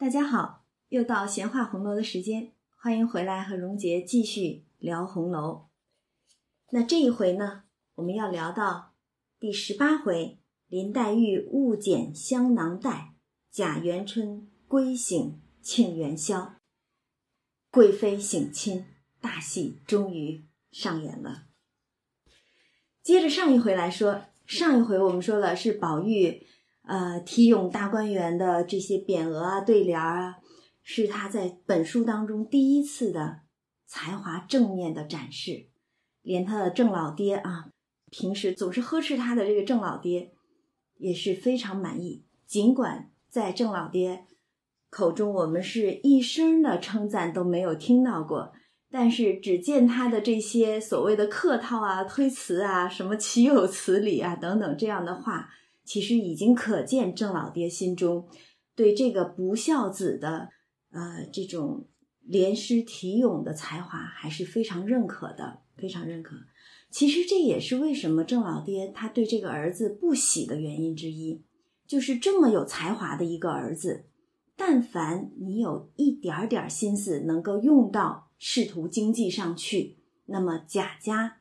[0.00, 5.66] 大家好，又到闲话红楼的时间，欢迎回来和荣杰继续聊红楼。
[6.70, 7.64] 那这一回呢，
[7.96, 8.94] 我们要聊到
[9.38, 13.12] 第十八回，林黛玉误捡香囊袋，
[13.50, 16.54] 贾元春归省庆元宵，
[17.70, 18.86] 贵妃省亲，
[19.20, 21.42] 大戏终于上演了。
[23.02, 26.46] 接着上一回来说，上一回我们说了是宝玉。
[26.82, 30.36] 呃，题咏大观园的这些匾额啊、对联啊，
[30.82, 33.42] 是他在本书当中第一次的
[33.86, 35.68] 才华正面的展示。
[36.22, 37.70] 连他的郑老爹啊，
[38.10, 40.32] 平时总是呵斥他的这个郑老爹，
[40.96, 42.24] 也是非常满意。
[42.46, 44.26] 尽管在郑老爹
[44.90, 48.52] 口中，我们是一声的称赞都没有听到过，
[48.90, 55.48] 但是只见他的这些所谓的客套啊、推辞啊、什么岂有此理啊等等这样的话。
[55.90, 58.28] 其实已经可见郑老爹心中
[58.76, 60.50] 对这个不孝子的
[60.92, 61.88] 呃这种
[62.20, 66.36] 连诗题咏的才华还是非常认可的，非常认可。
[66.92, 71.42] 其实这也是为什么郑老爹他对这个儿子不喜的原因之一，
[71.88, 74.06] 就是这么有才华的一个儿子，
[74.54, 81.40] 但凡你有一点点心思能够用到仕途经济上去，那么贾家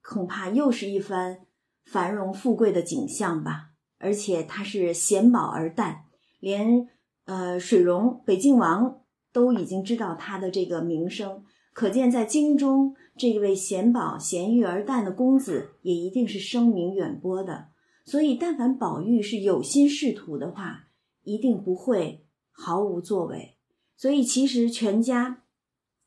[0.00, 1.40] 恐怕又是一番
[1.84, 3.69] 繁荣富贵的景象吧。
[4.00, 6.06] 而且他是贤宝而诞，
[6.40, 6.88] 连
[7.26, 17.68] 呃水溶北静王都已经知道他的这个名声，可见在京中这位贤宝贤玉而诞的公子也一定是声名远播的。
[18.06, 20.88] 所以，但凡宝玉是有心仕途的话，
[21.22, 23.56] 一定不会毫无作为。
[23.96, 25.44] 所以，其实全家，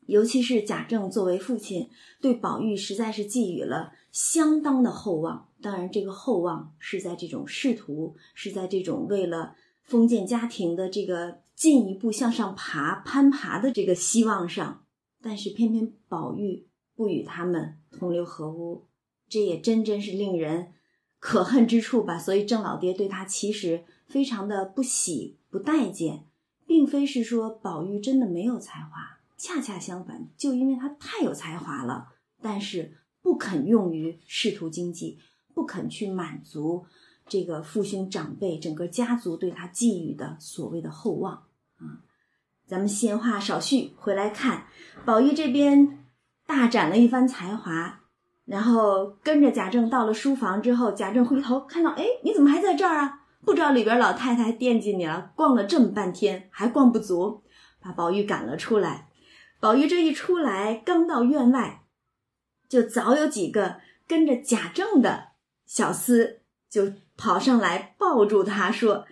[0.07, 5.49] 尤其是贾政作为父亲，对宝玉实在是寄予了相当的厚望。
[5.61, 14.85] 当然，这个厚望是在这种仕途，是在这种为了封建家庭的这个进一步向上爬、攀爬的这个希望上。
[15.21, 18.85] 但是偏偏宝玉不与他们同流合污，
[19.29, 20.73] 这也真真是令人
[21.17, 22.19] 可恨之处吧。
[22.19, 26.27] 所以郑老爹对他其实非常的不喜、不待见，
[26.67, 32.09] 并非是说宝玉真的没有才华，恰恰相反，就因为他太有才华了，
[32.41, 35.17] 但是不肯用于仕途经济。
[35.55, 36.83] 不肯去满足
[37.27, 41.43] 这个父兄长辈整个家族对他寄予的所谓的厚望
[41.77, 42.01] 啊！
[42.65, 44.65] 咱们闲话少叙，回来看
[45.05, 46.05] 宝玉这边
[46.47, 47.99] 大展了一番才华，
[48.45, 53.19] 然后跟着贾政到了书房之后，贾政回头看到，哎，你怎么还在这儿啊？
[53.45, 57.43] 不知道里边老太太惦记你了，逛了这么半天还逛不足，
[57.79, 59.09] 把宝玉赶了出来。
[59.59, 61.82] 宝玉这一出来，刚到院外，
[62.73, 63.75] 就早有几个
[64.07, 65.25] 跟着贾政的。
[65.67, 69.05] 小厮就跑上来抱住他说：“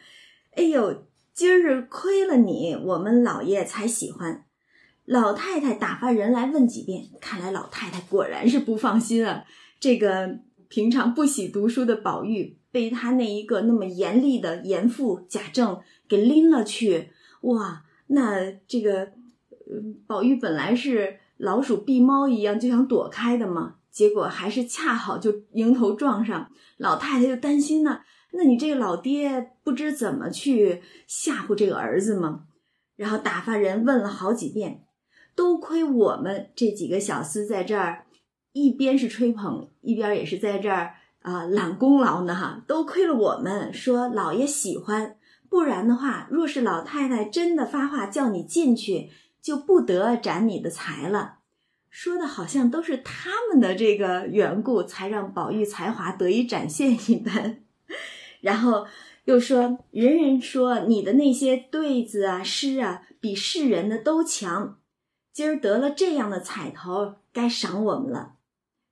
[0.58, 4.46] 哎呦，今儿亏了你，我们老爷才喜欢。”
[5.06, 9.44] 老太太打发人来问几遍，看来老太太果然是不放心啊。
[9.80, 15.80] 这个平常不喜读书的宝玉，被他那一个那么严厉的严父贾政
[16.10, 17.12] 给拎了去。
[17.42, 19.12] 哇，那这个，
[20.08, 23.76] 宝玉本来是老鼠避猫一样就想躲开的嘛。
[23.92, 28.00] 结果还是恰好就迎头撞上，老太太就担心呢。
[28.32, 32.46] 那你这个老爹不知怎么去吓唬这个儿子吗？
[32.96, 34.86] 然后打发人问了好几遍，
[35.36, 38.06] 都亏我们这几个小厮在这儿，
[38.54, 42.64] 一边是吹捧，一边也是在这儿啊揽功劳呢哈。
[42.66, 45.18] 都亏了我们说老爷喜欢，
[45.50, 49.10] 不然的话，若是老太太真的发话叫你进去，
[49.42, 51.40] 就不得展你的才了。
[51.90, 57.64] 说的好像都是他们的这个缘故，才让宝玉才华得以展现一般。
[58.40, 58.88] 然后
[59.26, 64.80] 又说，人人说你的那些对子啊、诗啊，比世人的都强。
[65.34, 68.36] 今儿得了这样的彩头，该赏我们了。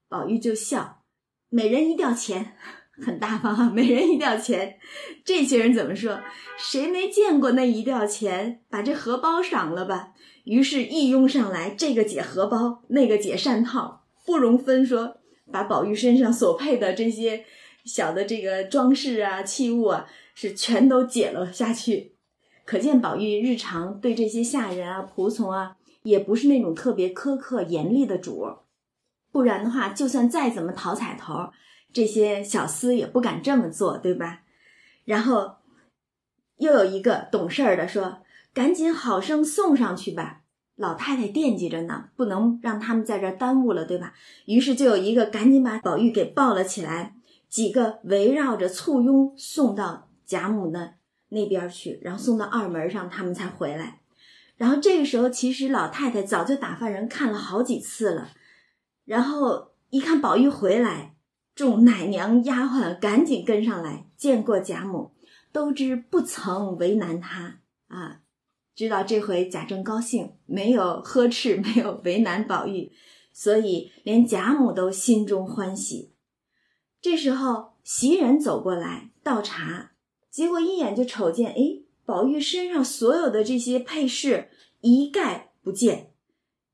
[0.07, 1.03] 宝玉就笑，
[1.49, 2.57] 每人一吊钱，
[3.01, 4.77] 很大方啊，每人一吊钱。
[5.23, 6.19] 这些人怎么说？
[6.57, 8.61] 谁没见过那一吊钱？
[8.69, 10.13] 把这荷包赏了吧。
[10.45, 15.17] 于是，一拥上来，这个解荷包，那个解扇套，不容分说，
[15.51, 17.45] 把宝玉身上所配的这些
[17.85, 22.15] 小的这个装饰啊、器物啊，是全都解了下去。
[22.65, 28.59] 可见宝玉日常对这些下人啊、仆从啊，也不是那种特别苛刻严厉的主儿。
[29.31, 31.51] 不然的话，就算再怎么讨彩头，
[31.91, 34.41] 这些小厮也不敢这么做，对吧？
[35.05, 35.55] 然后
[36.57, 38.19] 又有一个懂事儿的说
[38.53, 40.41] ：“赶紧好生送上去吧。”
[40.75, 44.13] 老太太惦记着呢，不能让他们在这儿耽误了，对吧？
[44.45, 47.15] 于是就有一个赶紧把宝玉给抱了起来，
[47.49, 50.93] 几个围绕着簇拥送到贾母那
[51.27, 53.99] 那边去，然后送到二门上，他们才回来。
[54.55, 58.29] 然后这个时候，其实老太太早就打发人看了好几次了，
[59.03, 61.15] 然后一看宝玉回来，
[61.53, 65.11] 众奶娘丫鬟赶紧跟上来见过贾母，
[65.51, 67.59] 都知不曾为难他
[67.89, 68.21] 啊，
[68.75, 72.91] 知道这回贾政高兴，没有呵斥， 没有为难宝玉，
[73.33, 76.13] 所以连贾母都心中欢喜。
[77.01, 79.91] 这时候袭人走过来倒茶，
[80.29, 81.83] 结果一眼就瞅见，哎。
[82.05, 84.49] 宝玉身上所有的这些配饰
[84.81, 86.11] 一概不见，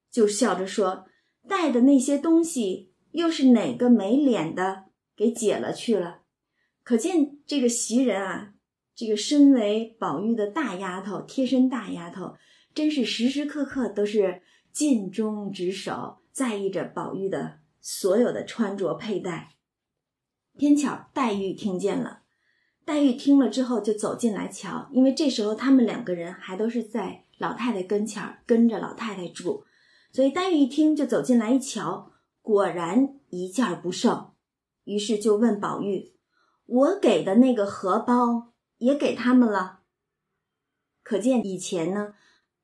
[0.10, 1.08] 就笑着说
[1.46, 6.22] ：“带的那些东西又是哪个没脸的给解了去了？”
[6.84, 8.54] 可见这个袭人啊，
[8.96, 12.36] 这个身为宝玉的大丫头、贴身大丫头，
[12.74, 19.56] 真是时时刻刻都是尽忠职守，在意着宝玉的所有的穿着佩戴。
[20.58, 22.22] 偏巧黛玉听见了。
[22.86, 29.66] 黛玉听了之后就走进来瞧，因为这时候他们两个人还都是在老太太跟前儿跟着老太太住，
[30.14, 32.12] 所以黛玉一听就走进来一瞧，
[32.42, 34.32] 果然一件不剩，
[34.84, 36.14] 于是就问宝玉
[36.68, 39.81] ：“我给的那个荷包也给他们了？”
[41.04, 42.13] 可见以前呢，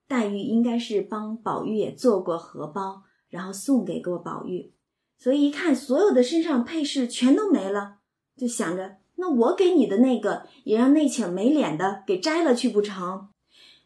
[0.07, 4.73] 黛玉应该是帮宝玉也做过荷包，然后送给过宝玉，
[5.17, 7.99] 所以一看所有的身上配饰全都没了，
[8.35, 8.97] 就想着。
[9.15, 13.29] 那我给你的那个，也让那请没脸的给摘了去不成？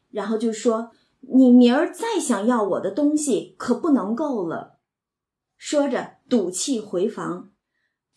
[0.10, 4.80] 然后就说你明儿再想要我的东西，可不能够了。
[5.58, 7.52] 说着赌气回房，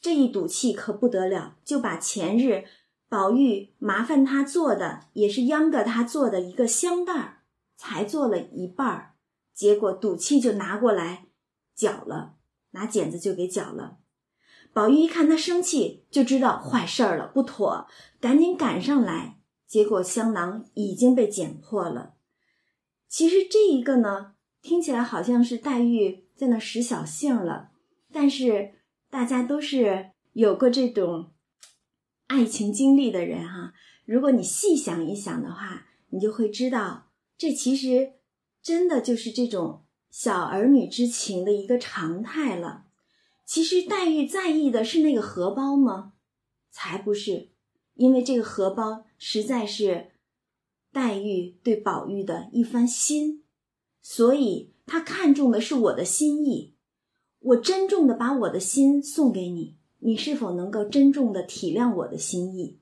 [0.00, 2.66] 这一赌气可不得了，就把前日
[3.08, 7.43] 宝玉麻烦他做的，也是央个他做的一个香袋儿，
[7.76, 9.14] 才做了一半儿，
[9.55, 11.26] 结果赌气就拿过来
[11.75, 12.34] 搅了，
[12.72, 13.99] 拿剪子就给搅了。
[14.75, 17.87] 宝玉一看他生气，就知道坏事儿了，不妥，
[18.20, 19.38] 赶紧赶上来。
[19.66, 22.14] 结果香囊已经被剪破了。
[23.08, 27.70] 其实这一个呢，听起来好像是黛玉在那使小性了，
[28.12, 28.75] 但是
[29.10, 31.32] 大家都是有过这种
[32.29, 33.75] 爱情经历的人哈。
[34.07, 38.13] 如果你细想一想的话，你就会知道，这其实
[38.63, 42.87] 真的就是这种小儿女之情的一个常态了。
[43.45, 46.13] 其实黛玉在意的是那个荷包吗？
[46.71, 47.49] 才不是，
[47.95, 50.13] 因为这个荷包实在是
[50.93, 53.45] 黛玉对宝玉的一番心，
[54.03, 56.75] 所以她看重的是我的心意。
[57.41, 62.79] 我珍重的把我的心送给你，你是否能够珍重的体谅我的心意？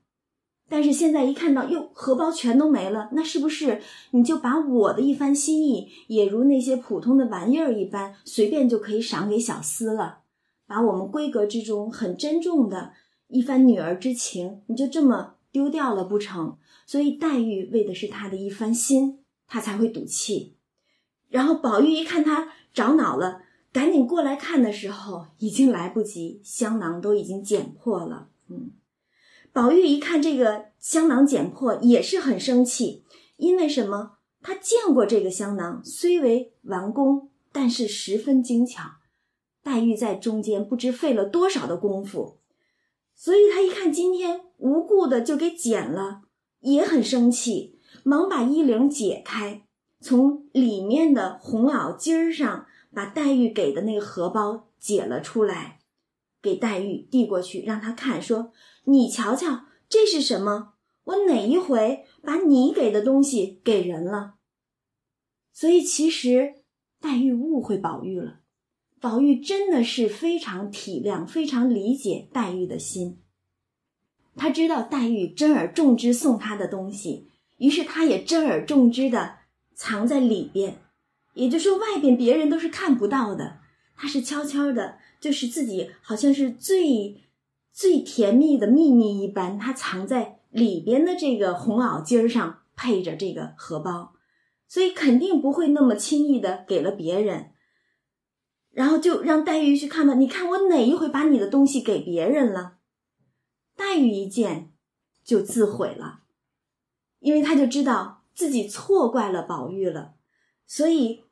[0.68, 3.80] 但是现在一看到哟，荷包全都没了，那是不是
[4.10, 10.22] 你就把我的一番心意也如那些普通的玩意儿一般，随便就可以赏给小厮了？
[10.66, 12.92] 把我们闺阁之中很珍重的
[13.28, 16.56] 一番女儿之情，你就这么丢掉了不成？
[16.84, 20.56] 所以黛玉为的是他的一番心，他才会赌气。
[21.28, 23.42] 然后宝玉一看他长恼了，
[23.76, 28.30] 赶紧过来看的时候，已经来不及，香囊都已经剪破了。
[28.48, 28.70] 嗯，
[29.52, 33.04] 宝玉一看这个香囊剪破，也是很生气，
[33.36, 34.12] 因为什么？
[34.40, 38.82] 他见过这个香囊，虽为完工，但是十分精巧。
[39.62, 42.38] 黛玉在中间不知费了多少的功夫，
[43.14, 46.22] 所以他一看今天无故的就给剪了，
[46.60, 49.66] 也很生气，忙把衣领解开，
[50.00, 55.80] 从里面的红袄襟儿上把黛玉给的那个荷包解了出来，
[56.40, 58.52] 给黛玉递过去，让她看，说
[58.84, 60.74] ：“你瞧瞧，这是什么？
[61.04, 64.34] 我哪一回把你给的东西给人了？”
[65.52, 66.54] 所以其实
[67.00, 68.40] 黛玉误会宝玉了。
[69.00, 73.22] 宝玉真的是非常体谅、非常理解黛玉的心。
[74.34, 79.36] 他知道黛玉珍而重之送他的东西，于是他也珍而重之的
[79.74, 80.82] 藏在里边。
[81.36, 83.58] 也就是说，外边别人都是看不到的，
[83.94, 87.22] 他是悄悄的，就是自己好像是最
[87.70, 94.14] 最甜蜜的秘密一般，他藏在里边的这个红袄襟上，配着这个荷包，
[94.66, 97.50] 所以肯定不会那么轻易的给了别人。
[98.70, 102.78] 然后就让黛玉去看吧，你看我哪一回把你的东西给别人了？
[103.76, 104.72] 黛玉一见
[105.22, 106.20] 就自悔了，
[107.18, 110.14] 因为他就知道自己错怪了宝玉了，
[110.66, 111.24] 所以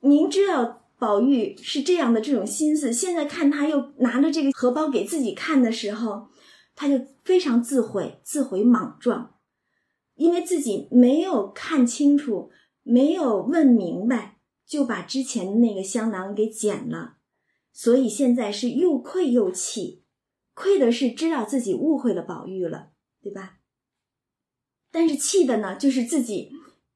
[0.00, 6.28] 明知道宝玉是这样的这种心思，现在看他又拿着这个荷包给自己看的时候，
[6.74, 9.34] 他就非常自悔，自悔莽撞，
[10.16, 12.50] 因为自己没有看清楚，
[12.82, 14.38] 没有问明白。
[14.66, 17.16] 就把之前的那个香囊给剪了，
[17.72, 20.04] 所以现在是又愧又气，
[20.54, 22.90] 愧的是知道自己误会了宝玉了，
[23.20, 23.56] 对吧？
[24.92, 26.52] 但是气的呢，就是自己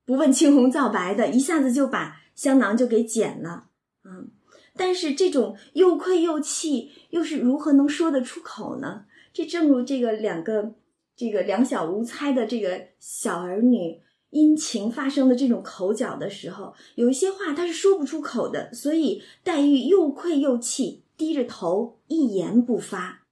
[0.07, 3.69] 不问青红皂白的，一下子就把香囊就给捡了。
[4.05, 4.31] 嗯，
[4.77, 9.07] 但是这种又愧又气，又是如何能说得出口呢？
[9.33, 10.75] 这正如这个两个
[11.17, 14.01] 这个两小无猜的这个小儿女
[14.31, 23.23] 因情发生的这种口角的时候，有一些话他是说不出口的，所以黛玉又愧又气，低着头一言不发。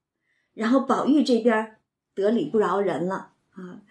[0.54, 1.76] 然后宝玉这边
[2.14, 3.82] 得理不饶人了啊！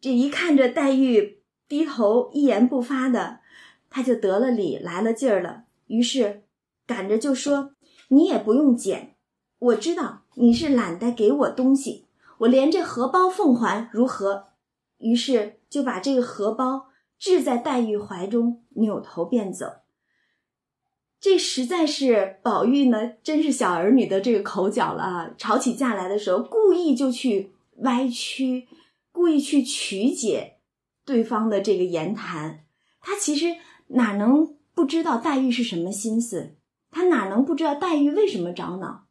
[0.00, 3.40] 这一看着黛玉低头一言不发的，
[3.96, 5.64] 他就得了理来了劲儿了。
[5.86, 6.42] 于是
[6.86, 7.70] 赶着就说
[8.08, 9.16] ：“你也不用捡，
[9.58, 12.04] 我知道你是懒得给我东西，
[12.40, 14.48] 我连这荷包奉还如何？”
[15.00, 16.88] 于是就把这个荷包
[17.18, 19.76] 置在黛玉怀中，扭头便走。
[21.18, 25.30] 这实在是宝玉呢，真是小儿女的这个口角了啊！
[25.38, 28.68] 吵起架来的时候，故意就去歪曲，
[29.10, 30.58] 故意去曲解
[31.06, 32.66] 对方的这个言谈。
[33.00, 33.56] 他其实
[33.88, 36.56] 哪能不知道黛玉是什么心思？
[36.90, 39.06] 他哪能不知道黛玉为什么着恼？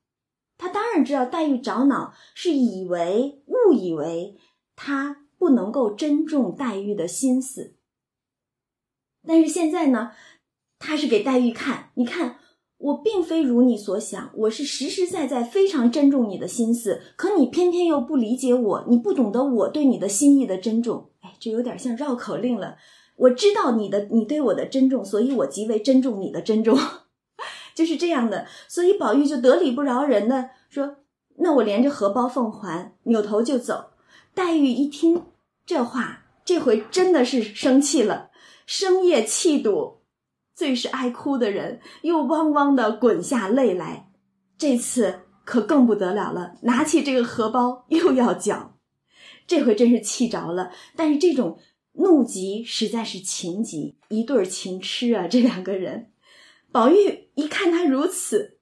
[0.57, 4.37] 他当然知道黛玉着恼是以为误以为
[4.75, 7.75] 他不能够珍重黛玉的心思。
[9.27, 10.11] 但是现在呢？
[10.77, 12.37] 他是给黛玉看，你看
[12.77, 21.11] 我并非如你所想，我是实实在在非常珍重你的心思，可你偏偏又不理解我，你不懂得我对你的心意的珍重。
[21.21, 22.77] 哎，这有点像绕口令了。
[23.15, 26.77] 我知道你的，你对我的珍重，所以我极为珍重你的珍重，
[27.73, 28.47] 就是这样的。
[28.67, 30.97] 所以宝玉就得理不饶人的说
[31.39, 33.91] ：“那我连着荷包奉还，扭头就走。”
[34.35, 35.23] 黛玉一听
[35.65, 38.31] 这话，这回真的是生气了，
[38.65, 40.01] 深夜气堵。
[40.53, 44.09] 最是爱哭的人，又汪汪的滚下泪来。
[44.57, 48.77] 这次可更不得了了，拿起这个荷包又要搅。
[49.47, 50.71] 这回真是气着了。
[50.95, 51.59] 但是这种
[51.97, 55.27] 怒极实在是情急，一对情痴啊！
[55.27, 56.11] 这两个人，
[56.71, 58.57] 宝玉一看他如此，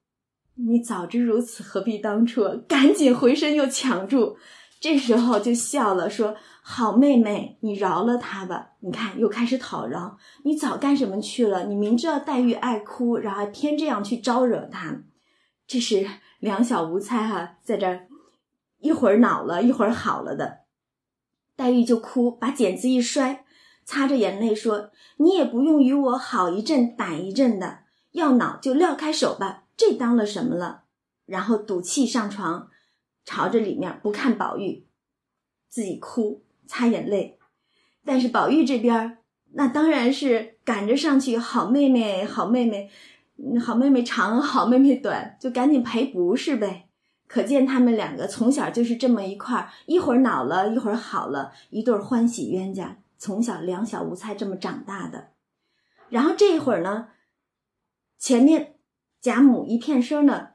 [0.56, 2.44] 你早知如此，何必当初？
[2.68, 4.38] 赶紧回身又抢住。
[4.80, 6.36] 这时候就笑了，说。
[6.66, 8.70] 好妹妹，你饶了他吧。
[8.80, 10.18] 你看，又开始讨饶。
[10.46, 11.66] 你早干什么去了？
[11.66, 15.04] 你明知道黛玉爱哭，然后偏这样去招惹她，
[15.68, 16.08] 这是
[16.40, 18.08] 两小无猜哈，在这儿
[18.80, 20.60] 一会儿恼了，一会儿好了的。
[21.55, 23.45] 黛玉就哭，把剪子一摔，
[23.86, 27.79] 擦着眼泪说：“你也不用与我好一阵歹一阵的，
[28.12, 30.83] 要恼就撂开手吧，这当了什么了？”
[31.25, 32.69] 然后赌气上床，
[33.24, 34.86] 朝着里面不看宝玉，
[35.69, 36.43] 自己哭。
[36.65, 37.38] 擦眼泪，
[38.05, 39.17] 但是宝玉这边
[39.51, 42.89] 那当然是赶着上去，好妹妹，好妹妹，
[43.60, 46.88] 好妹妹长，好妹妹短，就赶紧赔不是呗。
[47.34, 55.32] 可见他们两个从小就是这么一块儿，一会儿恼了，一会儿好了，一对欢喜冤家，从小两小无猜这么长大的。
[56.10, 57.08] 然后这一会儿呢，
[58.20, 58.75] 前面
[59.20, 60.50] 贾母一片声呢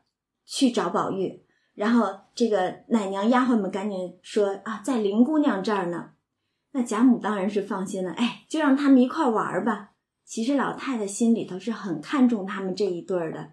[0.47, 1.45] 去找宝玉。
[1.75, 6.11] 然后这个奶娘丫鬟们赶紧说啊，在林姑娘这儿呢。
[6.71, 9.91] 那贾母当然是放心了，哎，就让他们一块玩吧。
[10.25, 13.51] 其实老太太心里头是很看重他们这一对儿的，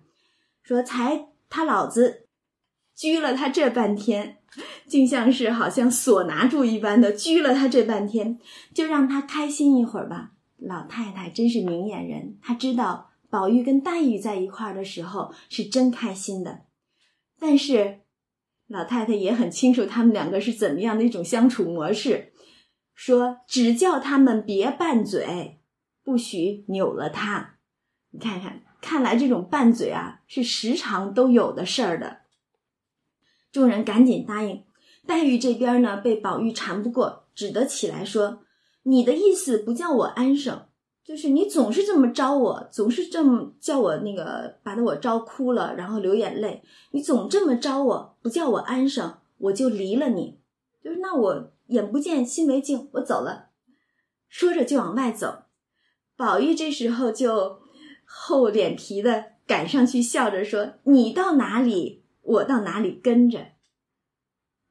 [0.61, 2.24] 说才他老子
[2.95, 4.37] 拘了他这半天，
[4.87, 8.39] 竟像是好像锁拿住一般的拘了他这半天，
[8.73, 10.31] 就让他开心一会儿吧。
[10.57, 16.61] 老太太真是明眼人，她知道宝玉跟黛玉在一块儿的时候是真开心的，
[17.39, 17.99] 但是。
[18.67, 22.33] 老太太也很清楚他们两个是怎么样的一种相处模式，
[22.95, 25.59] 说只叫他们别拌嘴，
[26.03, 27.57] 不许扭了他。
[28.09, 32.21] 你看看，看来这种拌嘴啊是时常都有的事儿的。
[33.55, 34.61] 众人赶紧答应。
[35.07, 38.39] 黛玉这边呢被宝玉缠不过，只得起来说
[38.83, 40.65] ：“你的意思不叫我安生。”
[41.05, 46.63] 就是你总是这么招我，总是这么叫我那个，把我招哭了，然后流眼泪。
[46.91, 50.39] 你总这么招我，不叫我安生，我就离了你。
[50.83, 53.51] 就是那我眼不见心为净，我走了。
[54.27, 55.43] 说着就往外走。
[56.17, 57.59] 宝玉这时候就
[58.03, 63.53] 厚脸皮的赶上去，笑着说：“你到哪里，我到哪里跟着。”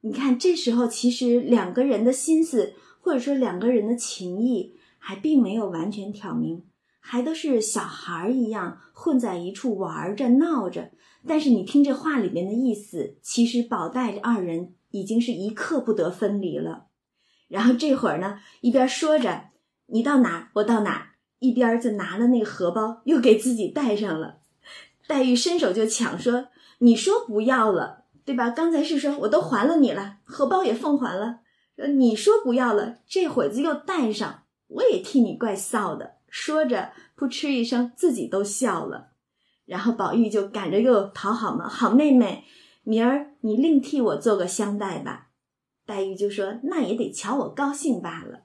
[0.01, 4.75] 你看，这时候其实两个人的心思，或者说两个人的情谊。
[5.07, 6.63] 还并没有完全挑明，
[6.99, 10.93] 还都是小孩儿一样混在一处玩着闹着。
[11.27, 16.87] 但是你听这话里面的意思，其实宝黛二人已经是一刻不得分离了。
[17.47, 19.49] 然后这会儿呢，一边说着
[19.93, 24.39] “你到哪，我到哪”，一边就拿了那个荷包又给自己带上了。
[25.05, 26.47] 黛玉伸手就抢，说
[26.79, 28.49] ：“你说不要了，对吧？
[28.49, 31.39] 刚才是说我都还了你了，荷包也奉还了。”
[31.77, 36.13] 说你说不要了，这会子又带上，我也替你怪臊的。
[36.29, 39.09] 说着，扑哧一声，自己都笑了。
[39.65, 42.45] 然后宝玉就赶着又讨好嘛，好妹妹，
[42.83, 45.27] 明儿你另替我做个香袋吧。
[45.85, 48.43] 黛玉就说：“那也得瞧我高兴罢了。”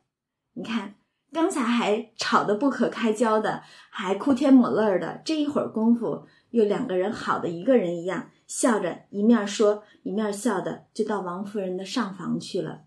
[0.55, 0.97] 你看，
[1.33, 12.85] 刚才还吵得不可开交的，还哭天抹泪的，这一会儿功夫，又两个人好的一个人一样，笑着一面说一面笑的，就到王夫人的上房去了。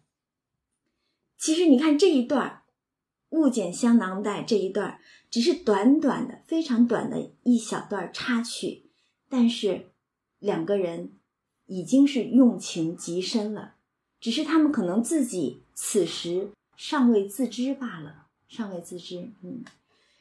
[1.38, 2.62] 其实你看这一段
[3.30, 8.90] 物件香囊袋这一段只是短短的、非常短的一小段插曲，
[9.28, 9.88] 但是
[10.40, 11.14] 两个人
[11.66, 13.76] 已经是用情极深了。
[14.20, 19.32] 只是他们可能自己此时尚未自知罢了，尚未自知。
[19.42, 19.64] 嗯，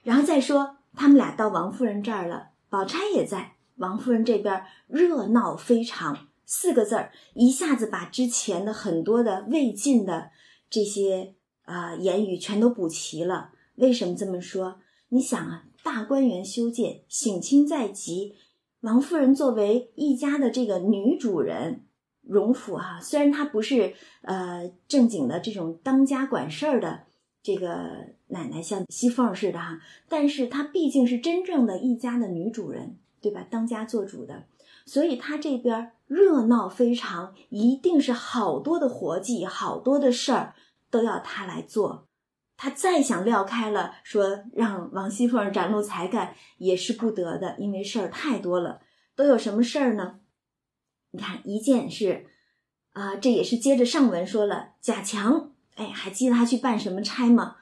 [0.02, 3.56] 然后再说他们俩到王夫人这儿了，宝钗也在。
[3.76, 10.30] 王夫人这边热闹非常，四个字儿一下子把之前的很多的未尽的
[10.70, 13.50] 这些啊言语全都补齐了。
[13.74, 14.78] 为什么这么说？
[15.10, 18.36] 你想啊，大观园修建，省亲在即，
[18.80, 21.84] 王夫人作为一家的这个女主人。
[22.22, 27.04] 荣府哈，虽然她不是呃正经的这种当家管事儿的
[27.42, 33.46] 这个奶奶，像西凤似的哈，但是她毕竟是真正的一家的女主人，对吧？
[33.48, 34.44] 当家做主的，
[34.84, 40.54] 所以她这边热闹非常，一定是好多的活计，好多的事儿
[40.90, 42.08] 都要她来做。
[42.56, 48.80] 她再想撂开了，说让王熙凤展露才干也是不得的，因为事儿太多了。
[49.14, 50.20] 都有什么事儿呢？
[51.10, 52.26] 你看，一件是，
[52.92, 57.56] 啊，这也是接着上文说了，贾强，哎，还记得他去办什么差吗？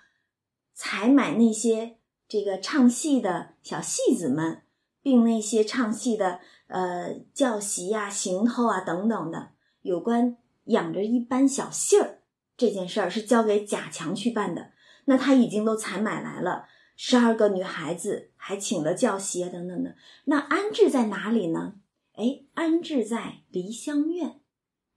[0.75, 1.99] 采买那些
[2.29, 4.62] 这个唱戏的小戏子们，
[5.03, 9.50] 并那些唱戏的呃教习呀、行头啊等等的，
[9.83, 12.23] 有关养着一班小戏儿
[12.57, 14.73] 这件事儿是交给贾强去办的。
[15.07, 19.97] 那他已经都采买来了十二个女孩子，还请了教习啊等等的。
[20.26, 21.75] 那安置在哪里呢？
[22.15, 24.41] 哎，安置在梨香院。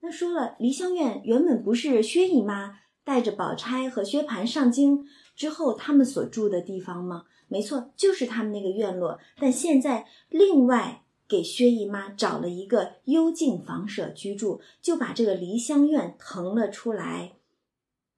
[0.01, 7.25] 那说了，梨香院原本不是薛姨妈带着宝钗和薛蟠上京之后他们所住的地方吗？
[7.47, 9.19] 没错，就是他们那个院落。
[9.37, 17.33] 但现在另外给薛姨妈找了一个幽静房舍居住，就把这个梨香院腾了出来，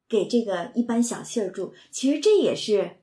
[0.07, 1.73] 给这个一般小戏儿住。
[1.91, 2.97] 其实这也是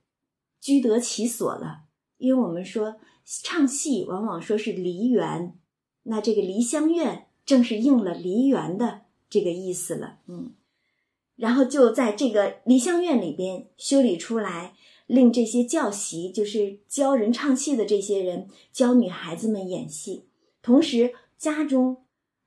[0.60, 1.84] 居得其所了，
[2.18, 5.58] 因为我们说唱戏往往说是梨园。
[6.04, 10.52] 那这个梨香院正是应了梨园的这个意思了，嗯，
[11.36, 14.74] 然后就在这个梨香院里边修理出来，
[15.06, 20.26] 令这些教习，就是教人唱戏的这些人教女孩子们演戏，
[20.62, 21.96] 同时家中，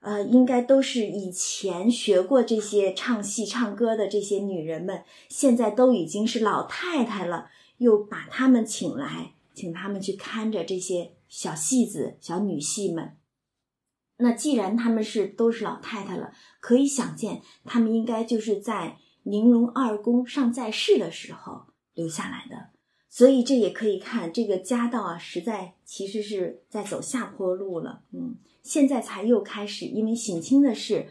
[0.00, 13.16] 呃，应该都是以前学过这些唱戏唱歌的这些女人们，现在都已经是老太太了，又把她们请来，请她们去看着这些小戏子、小女戏们。
[14.18, 22.70] 那既然他们是都是老太太了，可以想见，他们应该就是在宁荣二公尚在世的时候留下来的。
[23.10, 28.04] 所以这也可以看这个家道啊，实在其实是在走下坡路了。
[28.12, 31.08] 嗯，现在才又开始，因为省亲的事，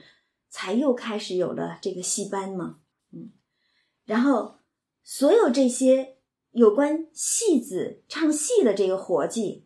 [0.49, 2.77] 才又开始有了这个戏班嘛。
[3.11, 3.31] 嗯，
[4.05, 4.57] 然后
[5.03, 6.17] 所有这些
[6.51, 9.64] 有关戏子唱戏的这个活计。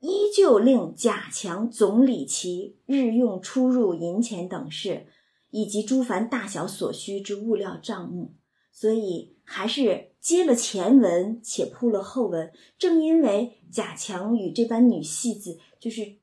[0.00, 5.06] 依旧令贾强总理其日用出入银钱等事，
[5.50, 8.34] 以及诸凡大小所需之物料账目，
[8.70, 12.52] 所以还是接了前文，且铺了后文。
[12.78, 16.18] 正因为贾强与这班女戏子，就是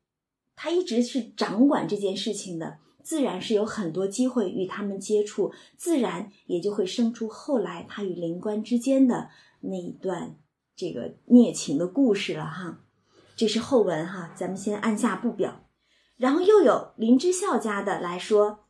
[0.55, 10.37] 他一直是掌管这件事情的，自然是有很多机会与他们接触，自然也就会生出后来他与灵官之间的那一段
[10.77, 12.84] 这个孽情的故事了哈。
[13.35, 15.67] 这是后文哈，咱们先按下不表，
[16.15, 18.67] 然后又有林之孝家的来说，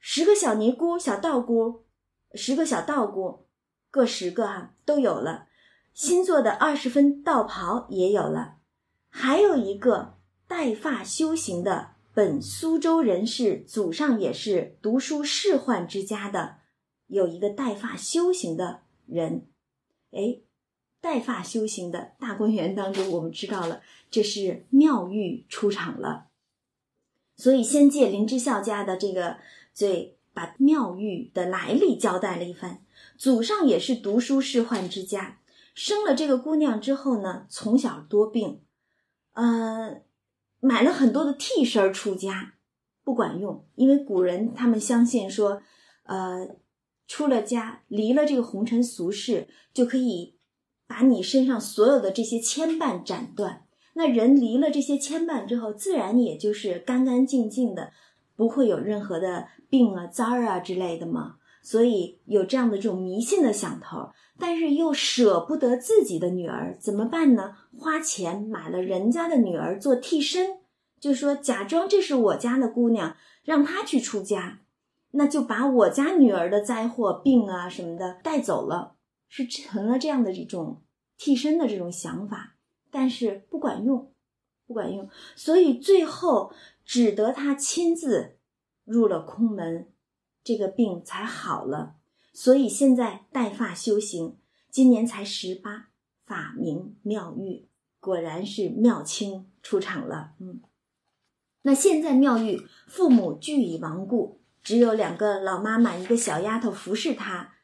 [0.00, 1.84] 十个小尼姑、小道姑，
[2.34, 3.46] 十个小道姑，
[3.90, 5.46] 各十个哈都有了，
[5.92, 8.56] 新做的二十分道袍也有了，
[9.08, 16.56] 还有一个带发修行的本苏州人士，祖上也是读书仕宦之家的，
[17.06, 19.46] 有一个带发修行的人，
[20.10, 20.40] 哎。
[21.04, 26.28] 带发修行的大观园当中，我们知道了这是妙玉出场了，
[27.36, 29.36] 所以先借林之孝家的这个
[29.74, 32.82] 嘴，把妙玉的来历交代了一番。
[33.18, 35.40] 祖上也是读书仕宦之家，
[35.74, 38.62] 生了这个姑娘之后呢，从小多病，
[39.34, 40.00] 呃，
[40.60, 42.54] 买了很多的替身出家，
[43.04, 45.60] 不管用，因为古人他们相信说，
[46.04, 46.56] 呃，
[47.06, 50.33] 出了家，离了这个红尘俗世，就可以
[50.94, 53.64] 把你身上所有的这些牵绊斩断。
[53.94, 57.90] 那人离了这些牵绊之后，自然也就是干干净净的，
[58.36, 61.34] 不会有任何的病啊、灾儿啊之类的嘛。
[61.64, 67.56] 所以有这样的这种迷信的想头，但是又舍不得自己的女儿，怎么办呢？
[67.76, 70.58] 花钱买了人家的女儿做替身，
[71.00, 74.60] 就说假装这是我家的姑娘，让她去出家，
[75.10, 78.94] 那就把我家女儿的灾祸、病啊什么的带走了，
[79.28, 80.82] 是成了这样的一种
[81.16, 82.56] 替身的这种想法，
[82.90, 84.12] 但是不管用，
[84.66, 86.52] 不管用，所以最后
[86.84, 88.38] 只得他亲自
[88.84, 89.90] 入了空门。
[90.46, 91.94] 这个病才好了，
[92.34, 94.36] 所以现在带发修行，
[94.68, 95.88] 今年才十八，
[96.26, 97.66] 法名妙玉，
[97.98, 100.34] 果然是妙清出场了。
[100.38, 100.60] 嗯，
[101.62, 107.54] 那现在妙玉父母俱已亡故，只有两个老妈妈，一个小丫头服侍她。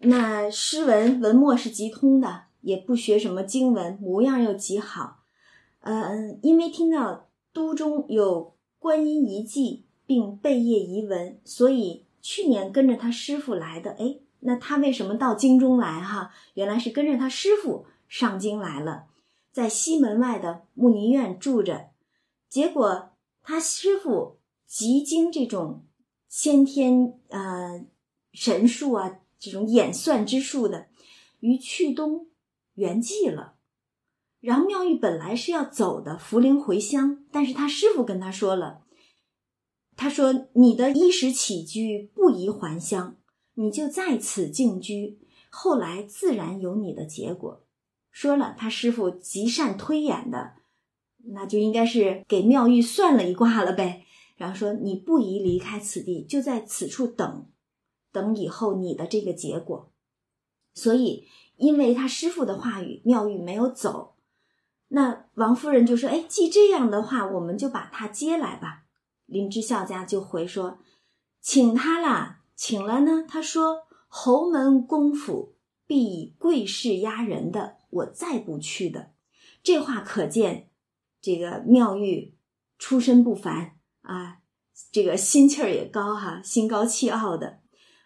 [0.00, 5.20] 那诗文文墨是极通的，也不学什么经文，模样又极好。
[5.80, 12.04] 嗯，因为听到都中有观音遗迹，并贝叶遗文，所以。
[12.20, 16.02] 去年跟着他师傅来的，哎，那他为什么到京中来？
[16.02, 19.06] 哈，原来是跟着他师傅上京来了，
[19.50, 21.90] 在西门外的慕尼院住着。
[22.48, 25.84] 结果他师傅极精这种
[26.28, 27.86] 先天呃
[28.32, 30.88] 神术啊，这种演算之术的，
[31.40, 32.26] 于去冬
[32.78, 33.56] 圆寂了。
[34.40, 38.84] 然后妙玉本来是要走的，福陵回乡，但是他师傅跟他说了。
[39.96, 43.16] 他说：“你的衣食起居不宜还乡，
[43.54, 45.18] 你就在此静居，
[45.50, 47.66] 后来自然有你的结果。”
[48.12, 50.52] 说了，他师傅极善推演的，
[51.34, 54.04] 那就应该是给妙玉算了一卦了呗。
[54.36, 57.50] 然后说：“你不宜离开此地，就在此处等，
[58.12, 59.92] 等以后你的这个结果。”
[60.74, 61.26] 所以，
[61.58, 64.14] 因为他师傅的话语，妙玉没有走。
[64.88, 68.84] 那王夫人就说：“哎，既这样的话，我们就把他接来吧。”
[69.26, 70.78] 林之孝家就回说
[71.42, 79.12] ：“请他啦，请了呢。”他说：“侯门公府必以贵势压人的，我再不去的。”
[79.62, 80.70] 这话可见，
[81.20, 82.34] 这个妙玉
[82.78, 84.38] 出身不凡啊，
[84.90, 87.58] 这个心气儿也高哈，心高气傲的。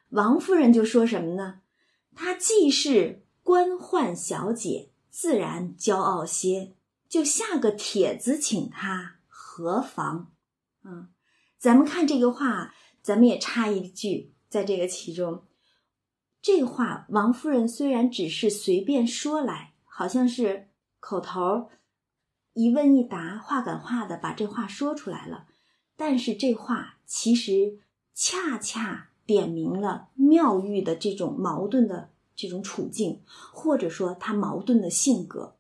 [0.09, 1.61] 王夫人就说什么呢？
[2.15, 6.75] 她既是官宦小姐，自然骄傲些，
[7.09, 10.33] 就下个帖子请她何妨？
[10.85, 11.09] 嗯。
[11.59, 15.45] 咱们看这个话，咱们也插一句，在这个其中，
[16.41, 21.71] 这话王夫人虽然只是随便说来，好像是口头
[22.55, 25.47] 一问一答，话赶话的把这话说出来了，
[25.97, 27.79] 但是这话其实
[28.13, 33.21] 恰恰点明了妙玉的这种矛盾的这种处境，
[33.53, 35.57] 或者说他矛盾的性格。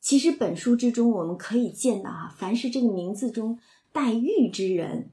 [0.00, 3.58] 其实本书之中我们可以见到啊，凡是这个名字中。
[3.90, 5.12] 黛玉之人，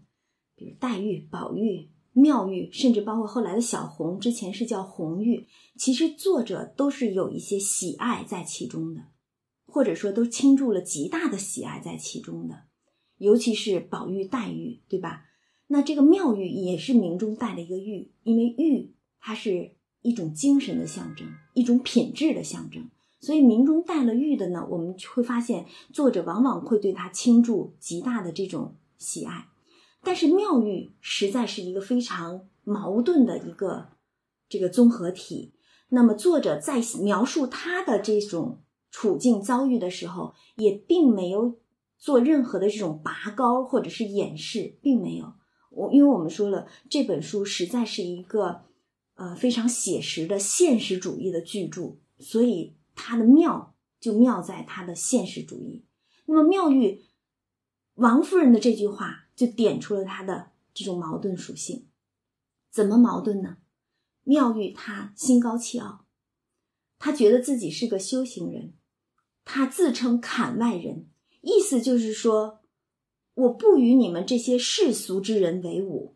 [0.56, 5.48] 比如黛玉、宝玉、妙玉，甚至包括后来的小红，之前是叫红玉。
[5.78, 9.06] 其实作者都是有一些喜爱在其中的，
[9.66, 12.66] 或者说都倾注了极大的喜爱在其中的。
[13.18, 15.26] 尤其是宝玉、黛玉，对吧？
[15.68, 19.75] 那这个妙玉也是名中带了一个玉，因为玉它是
[20.06, 22.88] 一种精神的象征，一种品质的象征。
[23.20, 29.48] 所以名中带了玉的呢，我们会发现作者往往会对他倾注极大的这种喜爱。
[30.04, 33.88] 但是妙玉实在是一个非常矛盾的一个
[34.48, 35.56] 这个综合体。
[35.90, 41.58] 那么作者在描述他的这种处境遭遇的时候，也并没有
[41.98, 45.34] 做任何的这种拔高或者是掩饰，并没有。
[45.72, 48.62] 我因为我们说了，这本书实在是一个
[49.16, 52.78] 呃非常写实的现实主义的巨著，所以。
[52.98, 55.84] 他的妙就妙在他的现实主义。
[56.28, 57.04] 那么妙玉
[57.96, 61.90] 王夫人的这句话就点出了他的这种矛盾属性。
[62.72, 63.58] 怎么矛盾呢？
[64.24, 66.06] 妙玉她心高气傲，
[66.98, 68.74] 她觉得自己是个修行人，
[69.44, 71.10] 她自称槛外人，
[71.42, 72.62] 意思就是说
[73.34, 76.16] 我不与你们这些世俗之人为伍。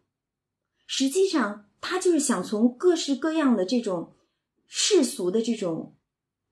[0.87, 4.15] 实际上，他就是想从各式各样的这种
[4.67, 5.95] 世俗的这种。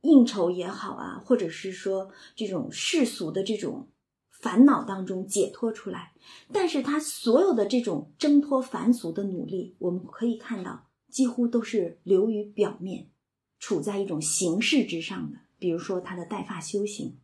[0.02, 3.90] 应酬也好啊，或者是说这种世俗的这种
[4.30, 6.14] 烦恼当中解脱出来，
[6.54, 13.10] 但是他所有的这种挣脱凡俗的努力，我们可以看到几乎都是流于表面，
[13.60, 15.40] 处在一种形式之上的。
[15.58, 17.20] 比如说他的带发修行，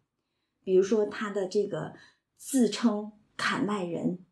[0.64, 1.94] 比如说他的这个
[2.36, 4.26] 自称砍外人，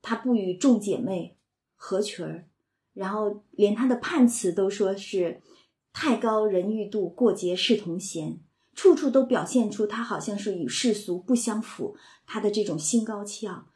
[0.00, 1.38] 他不与众姐妹
[1.76, 2.48] 合群儿，
[2.92, 5.40] 然后连他的判词都说是
[5.92, 8.40] “太高人欲度，过节视同闲”，
[8.74, 13.66] 处处都表现出他好像是与世俗不相符，他的这种心高气傲。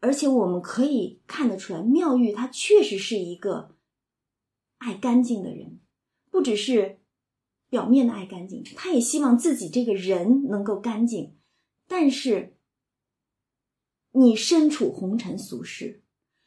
[0.00, 3.76] 而且我们可以看得出来，妙玉他确实是一个
[4.78, 5.80] 爱干净的人，
[6.30, 6.98] 不只是
[7.68, 11.36] 表面的爱干净，他也希望自己这个人能够干净。
[11.86, 12.56] 但是，
[14.10, 16.01] 你身处红尘俗世，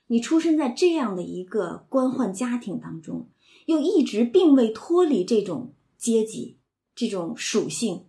[0.08, 3.30] 你出生在这样的一个官宦家庭当中，
[3.66, 6.60] 又一直并未脱离这种阶级、
[6.94, 8.06] 这种属性，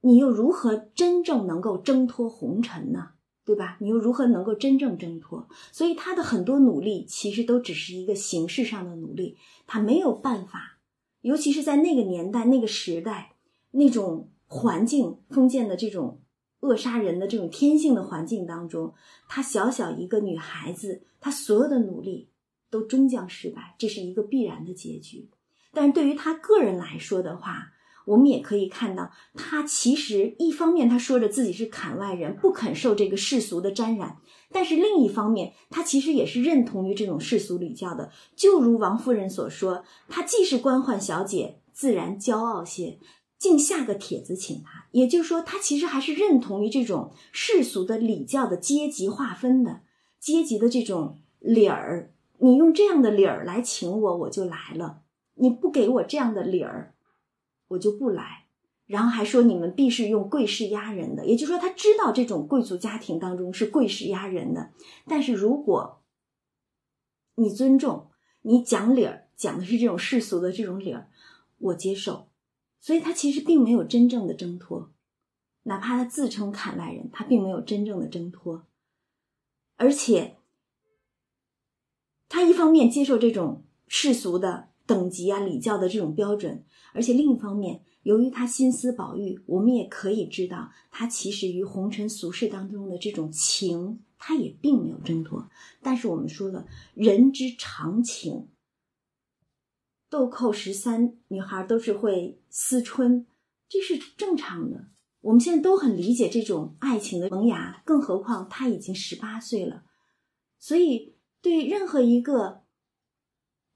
[0.00, 3.10] 你又如何真正能够挣脱红尘呢？
[3.44, 3.78] 对吧？
[3.80, 5.48] 你又如何能够真正挣脱？
[5.72, 10.80] 所以他的很多努力其实都只是一个形式上的努力，他没有办法，
[11.22, 13.36] 尤其是在那个年代、那个时代、
[13.70, 16.20] 那种环境，封建的这种
[16.60, 18.94] 扼杀人的这种天性的环境当中，
[19.28, 22.30] 她小小一个女孩子，她所有的努力
[22.70, 25.30] 都终将失败，这是一个必然的结局。
[25.72, 27.72] 但是对于她个人来说的话，
[28.06, 34.16] 我们也可以看到，她其实一方面她说着自己是坎外人，不肯受这个世俗的沾染；
[34.50, 38.10] 但是另一方面，他其实也是认同于这种世俗礼教的。
[38.34, 42.98] 就如王夫人所说，她既是官宦小姐，自然骄傲些，
[43.38, 44.86] 竟下个帖子请他。
[44.90, 49.82] 也就是说，他其实还是认同于这种世俗的礼教的阶级划分的
[50.18, 52.12] 阶级的这种理儿。
[52.38, 55.02] 你用这样的理儿来请我，我就来了；
[55.34, 56.94] 你不给我这样的理儿。
[57.68, 58.46] 我就不来，
[58.86, 64.70] 然后还说你们必是用贵势压人的，也就是说他知道这种贵族家庭当中是贵势压人的。
[65.06, 66.00] 但是如果
[67.34, 68.06] 你尊重，
[68.40, 71.10] 你讲理儿，讲的是这种世俗的这种理儿，
[71.58, 72.27] 我接受。
[72.80, 74.92] 所以他其实并没有真正的挣脱，
[75.64, 78.66] 哪怕他自称坎外人，他并没有真正的挣脱。
[79.76, 80.36] 而且
[82.28, 86.64] 他一方面接受这种世俗的等级啊、礼教的这种标准。
[86.94, 95.48] 而且另一方面，由于他心思宝玉，我们也可以知道，他其实于红尘俗世当中的这种情，他也并没有挣脱。
[95.82, 98.48] 但是我们说了，人之常情，
[100.10, 103.26] 豆蔻十三女孩都是会思春，
[103.68, 104.88] 这是正常的。
[105.20, 109.84] 我们现在都很理解这种爱情的萌芽，更何况他已经十八岁了。
[110.58, 112.62] 所以，对任何一个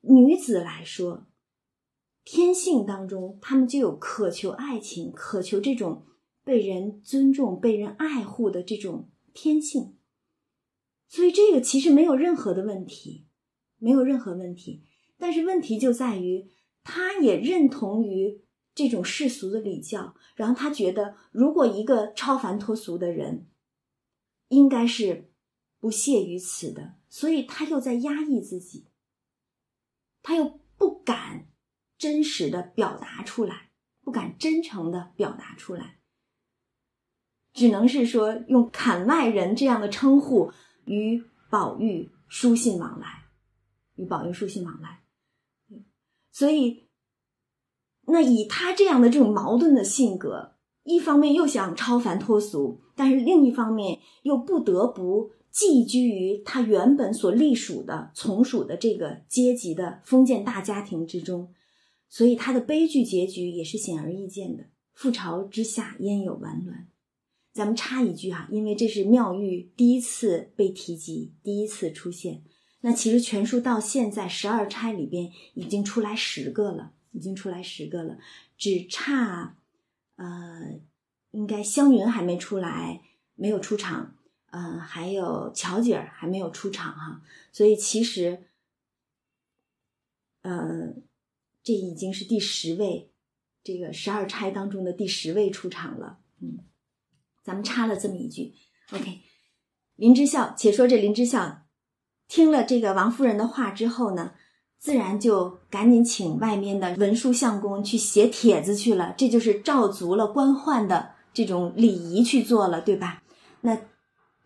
[0.01, 1.27] 女子来说，
[2.25, 6.07] 天性当中，他们就有渴求爱情、渴求这种
[6.45, 9.97] 被人尊重、被人爱护的这种天性，
[11.09, 13.27] 所以这个其实没有任何的问题，
[13.79, 14.85] 没有任何问题。
[15.22, 16.50] 但是问题就在于，
[16.82, 18.42] 他也认同于
[18.74, 23.46] 这种世俗的礼教，然后他觉得，如果一个超凡脱俗的人，
[24.48, 25.30] 应该是
[25.78, 28.88] 不屑于此的，所以他又在压抑自己，
[30.20, 31.46] 他又不敢。
[31.98, 36.00] 真实的表达出来，不敢真诚的表达出来，
[37.52, 40.52] 只能是说用“坎外人”这样的称呼
[40.85, 43.26] 与宝玉书信往来，
[43.94, 45.01] 与宝玉书信往来。
[46.33, 46.88] 所以，
[48.07, 61.53] 那以他这样的这种矛盾的性格，一方面又想超凡脱俗，但是另一方面又不得不寄居于他原本所隶属的、从属的这个阶级的封建大家庭之中。
[62.09, 64.64] 所以他的悲剧结局也是显而易见的。
[64.97, 66.88] 覆巢之下焉有完卵？
[67.53, 72.42] 咱们插一句哈，因为这是妙玉第一次被提及，第一次出现。
[72.83, 78.18] 那其实全书到现在十二钗里边已经出来十个了，已经出来十个了，
[78.57, 79.57] 只差
[80.16, 80.79] 呃，
[81.33, 83.03] 应该湘云还没出来，
[83.35, 84.16] 没有出场，
[84.51, 87.23] 呃，还有巧姐儿还没有出场哈。
[87.51, 88.45] 所以其实，
[90.42, 90.95] 呃。
[91.64, 93.12] 这已经是第十位，
[93.62, 96.18] 这个十二钗当中的第十位出场了。
[96.40, 96.59] 嗯，
[97.40, 98.53] 咱们插了这么一句。
[98.90, 99.21] OK，
[99.95, 101.62] 林之孝，且说这林之孝
[102.33, 104.33] 听了这个王夫人的话之后呢，
[104.79, 109.12] 自然就赶紧请外面的文书相公去写帖子去了。
[109.18, 113.23] 这就是照足了官宦的这种礼仪去做了，对吧？
[113.61, 113.77] 那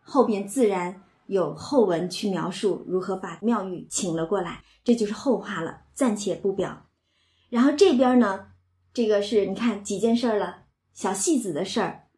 [0.02, 6.88] 后边自然有后文去描述如何把妙玉请了过来，这就是后话了，暂且不表。
[7.50, 8.48] 然后这边呢，
[8.92, 12.08] 这个是你看几件事儿了，小戏子的事儿，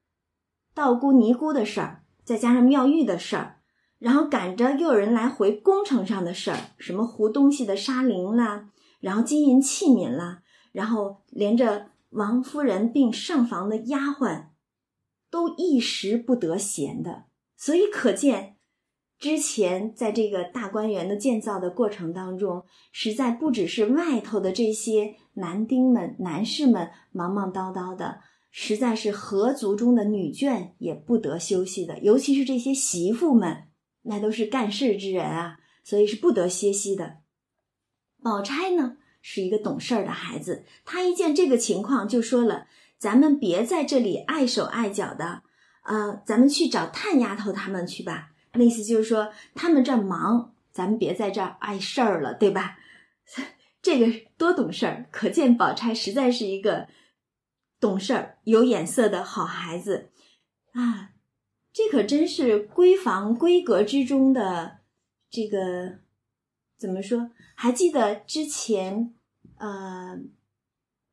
[0.74, 3.57] 道姑尼姑的事儿，再加上妙玉的事儿，
[3.98, 14.46] 然后赶着又有人来回工程上的事儿，什么糊东西的沙林啦，然后金银器皿啦，然后连着王夫人并上房的丫鬟，
[15.30, 17.24] 都一时不得闲的，
[17.56, 18.56] 所以可见
[19.18, 28.20] 之前在这个大观园的建造的过程当中，实在不只是外头的这些男丁们、男士们忙忙叨叨的，
[28.52, 33.64] 实在是合族中的女眷也不得休息的，尤其是这些媳妇们，
[34.08, 37.18] 那都是干事之人啊，所以是不得歇息的。
[38.22, 38.96] 宝钗呢？
[39.20, 42.66] 是一个懂事儿的孩子，他一见这个情况就说了
[42.98, 45.42] ：“咱们别在这里碍手碍脚的，
[45.82, 52.78] 呃，咱们去找探丫头他们去吧。”那意思就是说，他们这儿忙，咱们别在这儿碍事儿了，对吧？
[53.82, 54.06] 这个
[54.38, 56.88] 多懂事儿，可见宝钗实在是一个
[57.80, 60.10] 懂事儿、有眼色的好孩子
[60.72, 61.10] 啊！
[61.78, 64.78] 这可真是闺房闺阁之中的
[65.30, 66.00] 这个
[66.76, 67.30] 怎么说？
[67.54, 69.14] 还记得之前？
[69.58, 70.18] 呃，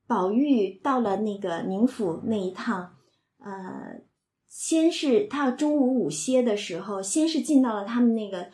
[0.08, 2.95] 宝玉到了那个宁府那一趟，
[3.38, 4.01] 呃，
[4.47, 8.49] 先是他要中午午歇的时候，先是进到了他们那个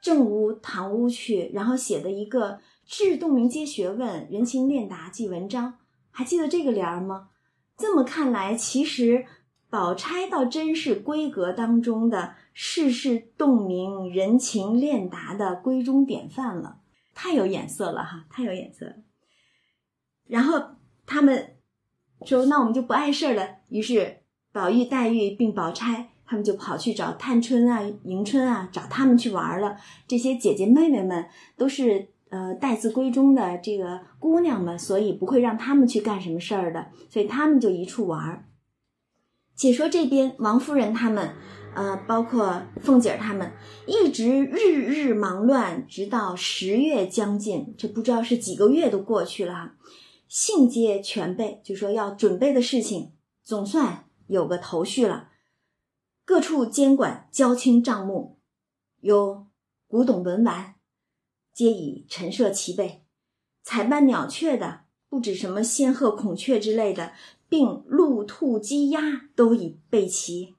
[0.00, 5.80] 正屋堂屋去，然后写的一个“致洞明皆学问，人情练达即文章”，
[6.12, 7.30] 还记得这个联儿吗？
[7.76, 9.26] 这么看来，其实
[9.68, 16.78] 宝钗倒真是闺阁当中的世事洞明、人情练达的闺中典范了。
[17.12, 18.94] 太有眼色了哈，太有眼色了。
[20.26, 20.60] 然后
[21.06, 21.56] 他们
[22.24, 24.18] 说：“那我们就不碍事儿了。”于是
[24.52, 29.76] 宝玉、黛玉并宝钗他们就跑去找探春啊、迎春啊，找他们去玩了。
[30.08, 36.86] 这些姐姐妹妹们都是呃待字闺中的这个姑娘们，所以不会让他们去干什么事儿的。
[37.10, 38.44] 所以他们就一处玩儿。
[39.54, 41.34] 且说这边王夫人他们。
[41.76, 43.50] 呃，包括凤姐儿他们
[43.88, 49.72] 一直日日忙乱，直到十月将近，这不知道是几个月都过去了。
[50.28, 55.30] 信皆全备，就说要准备的事情总算有个头绪了。
[56.24, 58.38] 各处监管交清账目，
[59.00, 59.48] 有
[59.88, 60.76] 古董文玩，
[61.52, 63.02] 皆已陈设齐备。
[63.64, 67.14] 采办鸟雀的，不止什么仙鹤、孔雀之类的，
[67.48, 69.00] 并鹿、兔、鸡、鸭
[69.34, 70.54] 都已备齐。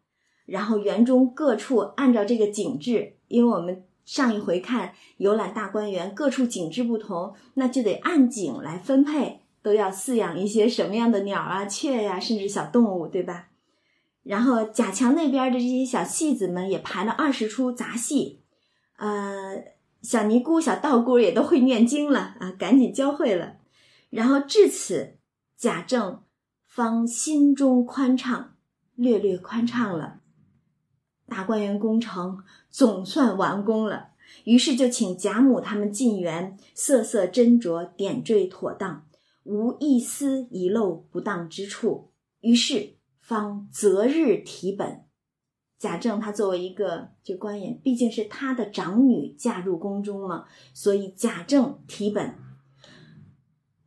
[0.46, 13.48] 然后园中各处按照这个景致，因为我们上一回看游览大观园，各处景致不同，那就得按景来分配，都要饲养一些什么样的鸟啊、雀呀，甚至小动物，对吧？
[14.22, 18.42] 然后贾强那边的这些小戏子们也排了二十出杂戏，
[18.98, 19.64] 呃，
[20.02, 23.58] 小尼姑、小道姑也都会念经了啊，赶紧教会了。
[24.12, 25.18] 然后至此，
[25.58, 26.22] 贾政
[26.76, 28.58] 方心中宽敞，
[28.96, 30.20] 略略宽敞了。
[31.26, 34.10] 大观园工程总算完工了，
[34.44, 39.08] 于是就请贾母他们进园，色色斟酌，点缀妥当，
[39.46, 42.12] 无一丝遗漏不当之处。
[42.42, 45.06] 于是方择日提本。
[45.80, 52.36] 贾政他作为一个这官员，毕竟是他的长女嫁入宫中嘛，所以贾政提本。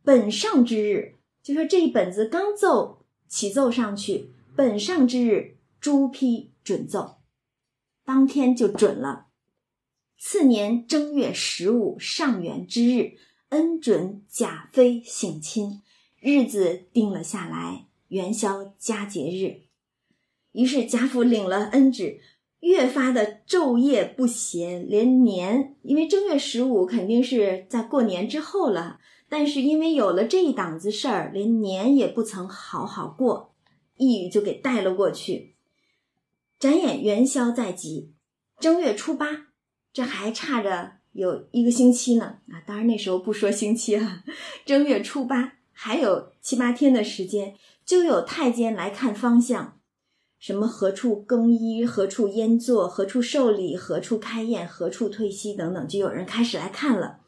[0.01, 7.17] 本上之日，就说这一本子刚奏起奏上去，本上之日，朱批准奏。
[8.03, 9.27] 当天就准了。
[10.17, 13.13] 次年正月十五上元之日，
[13.49, 15.81] 恩准贾妃省亲，
[16.19, 19.69] 日子定了下来，元宵佳节日。
[20.51, 22.19] 于是贾府领了恩旨，
[22.59, 28.99] 越发的昼夜不闲，连年，因为正月十五肯定是在过年之后了，
[29.29, 33.53] 但是因为有了这一档子事儿，连年也不曾好好过，
[33.95, 35.55] 一语就给带了过去。
[36.57, 38.11] 转眼元宵在即，
[38.59, 39.47] 正月初八，
[39.93, 42.39] 这还差着有一个星期呢。
[42.51, 44.23] 啊，当然那时候不说星期啊，
[44.65, 49.79] 正月初八还有七八天的时间，就有太监来看方向，
[50.39, 57.18] 什么何处更衣，何处烟坐，何处受礼，何处开宴，何处退息等等，就有人开始来看了。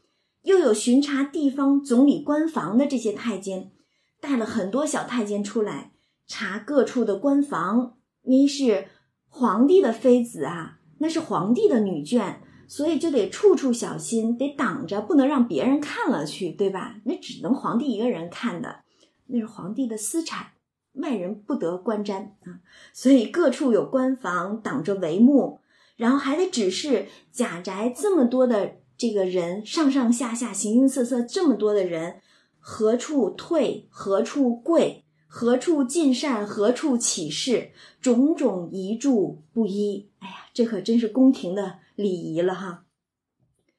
[0.43, 3.71] 又有巡查地方总理官房的这些太监，
[4.19, 5.91] 带了很多小太监出来
[6.27, 8.87] 查各处的官房，因为是。
[9.33, 12.35] 皇帝的妃子啊，那是皇帝的女眷，
[12.67, 16.97] 所以就得处处小心，得挡着，不能让别人看了去，对吧？
[17.05, 18.81] 那只能皇帝一个人看的，
[19.27, 20.47] 那是皇帝的私产，
[20.95, 22.59] 外人不得观瞻啊。
[22.91, 25.61] 所以各处有官房挡着帷幕，
[25.95, 32.21] 然后还得指示贾宅这么多的这个人，上上下下、形形色色这么多的人，
[32.59, 35.03] 何处退，何处跪。
[35.25, 40.11] 何处尽善，何处起事，种种遗嘱不一。
[40.19, 42.85] 哎呀，这可真是宫廷的礼仪了哈。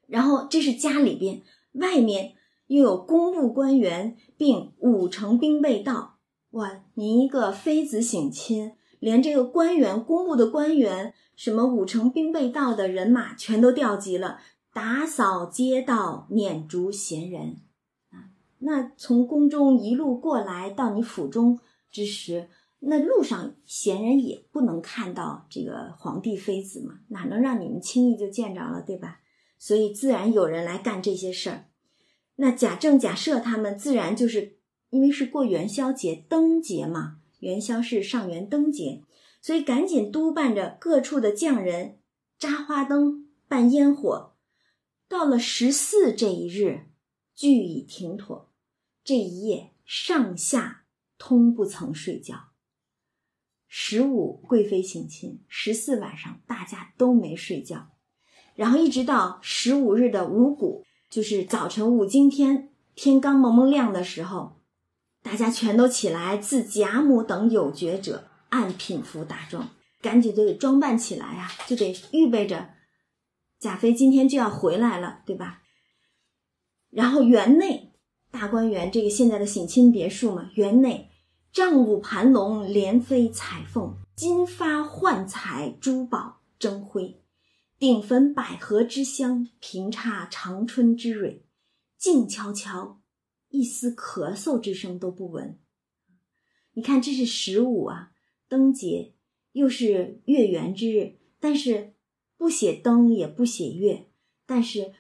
[0.09, 1.43] 然后这是家里边，
[1.75, 2.33] 外面
[2.67, 6.17] 又有工部官员，并五成兵备到。
[6.51, 14.39] 哇，您一个妃子省亲，连这个官员公务的官员，什么五城兵备道的人马全都调集了，
[14.73, 17.59] 打扫街道，撵逐闲人。
[18.11, 21.61] 啊，那从宫中一路过来到你府中
[21.91, 22.49] 之时，
[22.81, 29.21] 那路上闲人也不能看到这个皇帝妃子嘛，哪能让你们轻易就见着了，对吧？
[29.59, 31.67] 所以自然有人来干这些事儿。
[32.37, 34.57] 那贾政、贾赦他们自然就是
[34.91, 39.03] 因为是过元宵节、灯节嘛，元宵是上元灯节，
[39.43, 41.99] 所以赶紧督办着各处的匠人
[42.39, 44.32] 扎花灯、办烟火。
[45.13, 46.87] 到了十四这一日，
[47.35, 48.51] 聚已停妥，
[49.05, 50.85] 这一夜上下
[51.19, 52.49] 通不曾睡觉。
[53.69, 57.91] 十五贵妃省亲，十四晚上大家都没睡觉，
[58.55, 60.87] 然后一直到十五日的五谷。
[61.11, 64.63] 就是早晨五更天，天刚蒙蒙亮的时候，
[65.23, 69.69] 大家全都起来，自贾母等有觉者，按品服打装，
[70.01, 72.71] 赶紧就得装扮起来啊，就得预备着，
[73.63, 75.63] 贾妃今天就要回来了，对吧？
[76.91, 77.93] 然后园内
[78.33, 81.13] 大观园这个现在的省亲别墅嘛，园内
[81.53, 87.23] 帐舞盘龙，莲飞彩凤，金发幻彩，珠宝争辉。
[87.79, 91.45] 顶焚百合之香，平插长春之蕊，
[91.97, 93.01] 静悄悄，
[93.49, 95.61] 一丝咳嗽之声都不闻。
[96.73, 98.11] 你看，这是十五啊，
[98.49, 99.15] 灯节，
[99.53, 101.92] 又是月圆之日，但是
[102.43, 104.09] 不写灯也不写月，
[104.45, 104.95] 但是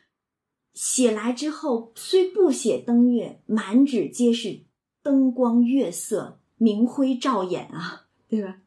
[0.72, 4.60] 写来之后，虽不写灯月，满纸皆是
[5.02, 8.60] 灯光月色，明辉照眼啊，对吧？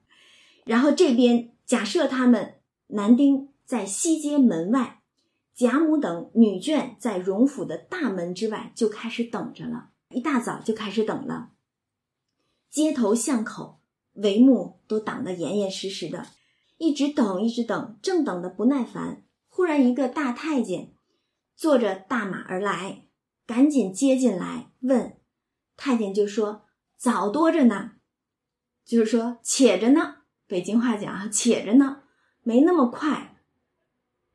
[0.65, 2.55] 然后这边假设他们
[2.87, 3.47] 男丁。
[3.65, 5.01] 在西街门外，
[5.55, 9.89] 贾母等女眷在荣府的大门之外就开始等着了。
[10.11, 11.53] 一大早就开始等了，
[12.69, 13.79] 街头巷口
[14.13, 16.27] 帷幕都挡得严严实实的，
[16.77, 19.23] 一直等，一直等，正等的不耐烦。
[19.47, 20.93] 忽然，一个大太监
[21.55, 23.07] 坐着大马而来，
[23.45, 25.17] 赶紧接进来问
[25.77, 26.65] 太监，就说
[26.97, 27.91] ：“早多着呢，
[28.83, 30.17] 就是说且着呢。
[30.47, 32.03] 北京话讲啊，且着呢，
[32.43, 33.37] 没那么快。”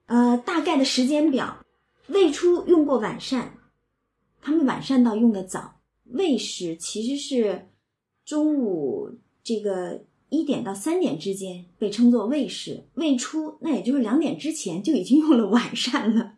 [0.07, 1.65] 呃，大概的时间表，
[2.09, 3.59] 未出用过晚膳，
[4.41, 5.81] 他们晚膳倒用的早。
[6.05, 7.69] 未时其实是
[8.25, 16.37] 中午这个一点到三点之间被称作未时，未出那也就是两点之前就已经用了晚膳了。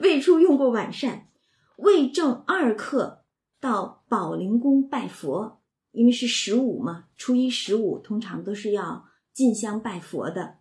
[0.00, 1.28] 未出用过晚膳，
[1.76, 3.22] 未正二刻
[3.60, 5.60] 到宝灵宫拜佛，
[5.92, 10.56] 因为是十五嘛，初一十五通常都是要进香拜佛的。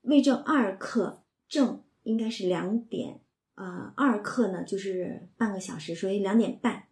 [0.00, 1.82] 未正二刻正。
[2.04, 3.20] 应该是两点，
[3.54, 6.86] 呃，二刻呢就是半个小时，所以两点半。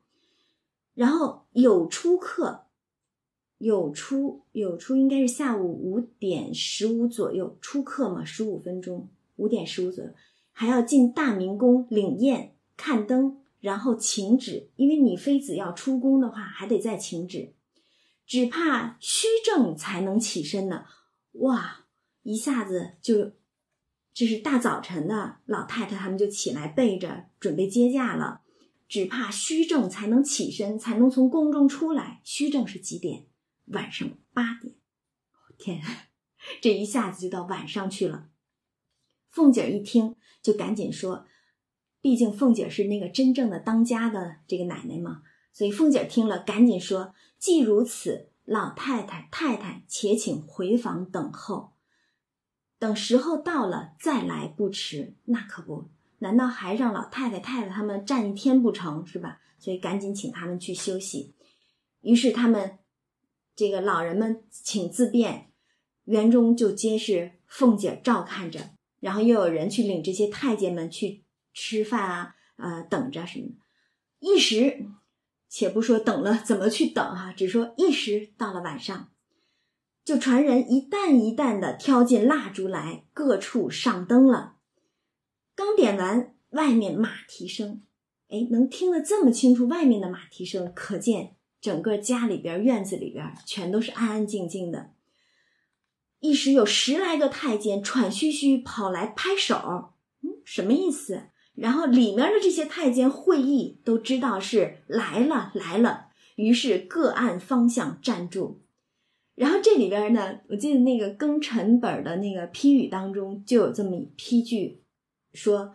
[0.95, 2.67] 然后有出客，
[3.61, 10.11] 有出有出，应该是下午五点十五左右出课嘛，十五分钟，五点十五左右，
[10.51, 17.53] 还要进大明宫领宴、看灯，然后请旨，因为你妃子要出宫的话，还得再请旨，
[18.27, 20.87] 只怕虚正才能起身呢。
[21.33, 21.85] 哇，
[22.23, 23.33] 一下子就。
[24.13, 28.41] 这是大早晨的，老太太他们就起来备着，准备接驾了。
[28.89, 32.21] 只怕虚正才能起身，才能从宫中出来。
[32.25, 33.27] 虚正是几点？
[33.71, 34.75] 晚上八点。
[35.59, 35.83] 天，
[36.63, 38.29] 这一下子就到晚上去了。
[39.29, 41.27] 凤姐一听，就赶紧说
[42.01, 51.73] ：“毕竟凤姐是那个真正的当家的这个奶奶嘛。”所以凤姐听了，赶紧说：“既如此，老太太、太太且请回房等候。”
[52.79, 55.91] 等时候到了再来不迟，那可不，
[56.21, 59.41] 难道还让老太太、太太他们站一天不成是吧？
[59.59, 61.35] 所以赶紧请他们去休息。
[62.01, 62.79] 于是他们
[63.55, 65.51] 这个老人们请自便，
[66.05, 68.71] 园中就皆是凤姐照看着，
[69.01, 73.49] 然后又有人去领这些太监们去吃饭啊，呃，等着什么。
[74.19, 74.87] 一时，
[75.49, 79.11] 且不说等了怎么去等哈，只说一时到了晚上。
[80.03, 84.57] 就传人一担一担的挑进蜡烛来，各处上灯了。
[85.55, 87.83] 刚点完，外面马蹄声，
[88.29, 94.93] 哎，能听得这么清楚，外面的马蹄声，可见整个家里边、院子里边全都是安安静静的。
[96.21, 101.31] 一时有十来个太监喘吁吁跑来拍手，嗯，什么意思？
[101.55, 106.07] 然后里面的这些太监会意，都知道是来了来了，
[106.37, 108.63] 于是各按方向站住。
[109.35, 114.83] 然后这里边呢，我记得那个庚辰本的那个批语当中就有这么一批句，
[115.33, 115.75] 说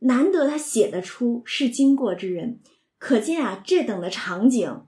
[0.00, 2.60] 难得他写得出是经过之人，
[2.98, 4.82] 可见啊这等的场景，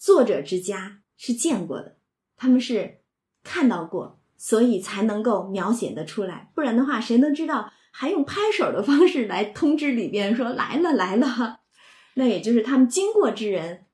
[0.00, 1.98] 作者之家是见过的，
[2.34, 3.02] 他们是
[3.44, 6.50] 看到过，所以才能够描写的出来。
[6.54, 11.60] 不然的话，谁能知道还用拍手的方式来通知里边说来了来了？
[12.16, 13.84] 那也就是他们经过之人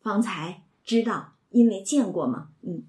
[0.00, 2.84] 方才知道，因为见过嘛，嗯。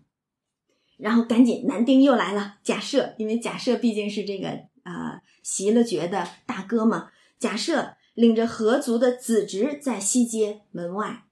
[0.97, 2.57] 然后赶紧，男丁又来了。
[2.61, 4.49] 假设，因为假设毕竟是这个
[4.83, 7.09] 呃袭了爵的大哥嘛。
[7.39, 11.25] 假设领着合族的子侄在西街门外，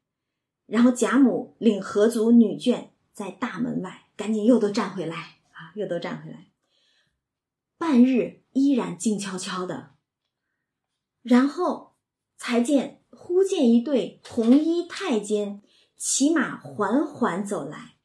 [0.65, 5.15] 然后贾母领合族女眷在大门外，赶紧又都站回来
[5.51, 6.47] 啊，又都站回来。
[7.77, 9.91] 半日依然静悄悄的，
[11.21, 11.95] 然后
[12.37, 15.61] 才见忽见一对红衣太监
[15.97, 17.95] 骑马缓缓走来。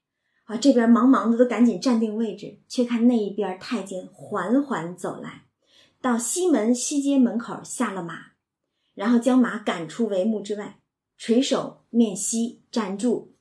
[0.45, 5.45] 啊，这边忙忙的都赶紧站定位置，却看那一边太监缓缓走来，
[6.01, 8.33] 到西门西街门口下了马，
[8.95, 10.80] 然后将马赶出帷幕之外，
[11.21, 13.37] 垂手面西站住。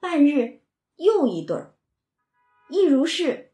[0.00, 0.62] 半日
[0.96, 1.74] 又一对儿，
[2.70, 3.52] 亦如是，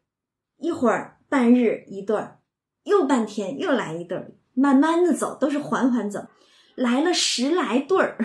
[0.55, 2.39] 一会儿半日一对儿，
[2.85, 6.29] 又半天又来一对儿，慢慢的走，都是缓缓走，
[6.75, 8.17] 来了十来对儿，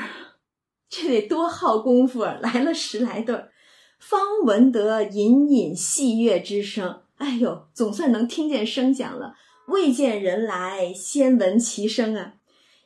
[0.88, 2.38] 这得多耗功夫啊！
[2.40, 3.50] 来了十来对儿。
[3.98, 9.34] 方闻得隐隐细乐之声，哎呦，总算能听见声响了。
[9.66, 12.34] 未见人来，先闻其声啊！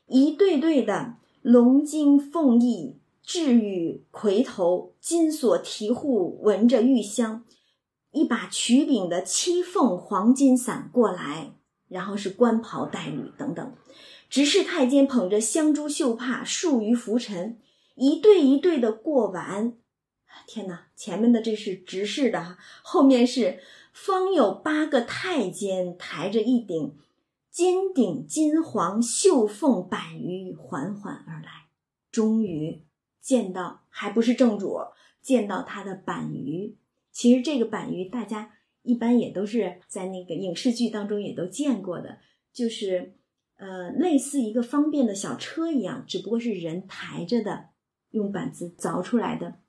[0.06, 7.44] 一对对的龙金凤翼，雉羽魁头，金锁提户，闻着玉香，
[8.12, 11.52] 一把曲柄的七凤黄金伞过来，
[11.86, 13.74] 然后是官袍带履等等。
[14.30, 17.58] 执事太监捧着香珠绣帕，数于拂尘，
[17.94, 19.74] 一对一对的过完。
[20.46, 20.86] 天哪！
[20.96, 23.60] 前面的这是执事的，后面是
[23.92, 26.96] 方有八个太监抬着一顶
[27.54, 31.68] 金顶金黄绣凤板鱼缓缓而来，
[32.10, 32.82] 终于
[33.20, 34.76] 见到，还不是正主，
[35.22, 36.76] 见到他的板鱼。
[37.12, 42.18] 其实这个板鱼大家一般也都是在那个影视剧当中也都见过的，
[42.52, 43.14] 就是
[43.54, 47.66] 呃类似一个方便的小车一样，只不过是人抬着的，
[48.10, 49.60] 用板子凿出来的。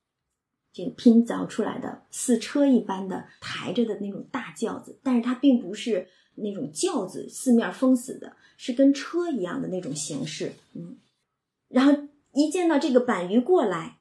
[0.74, 10.54] 这个拼凿出来的似车一般的抬着的那种大轿子，但是它并不是那种轿子四面封死的，是跟车一样的那种形式。
[10.74, 10.98] 嗯，
[11.68, 14.00] 然后一见到这个板鱼过来，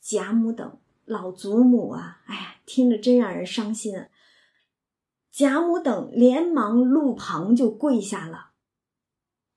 [0.00, 4.08] 贾母等老祖母啊，哎呀，听着真让人伤心啊！
[5.30, 8.52] 贾母等连忙路旁就跪下了，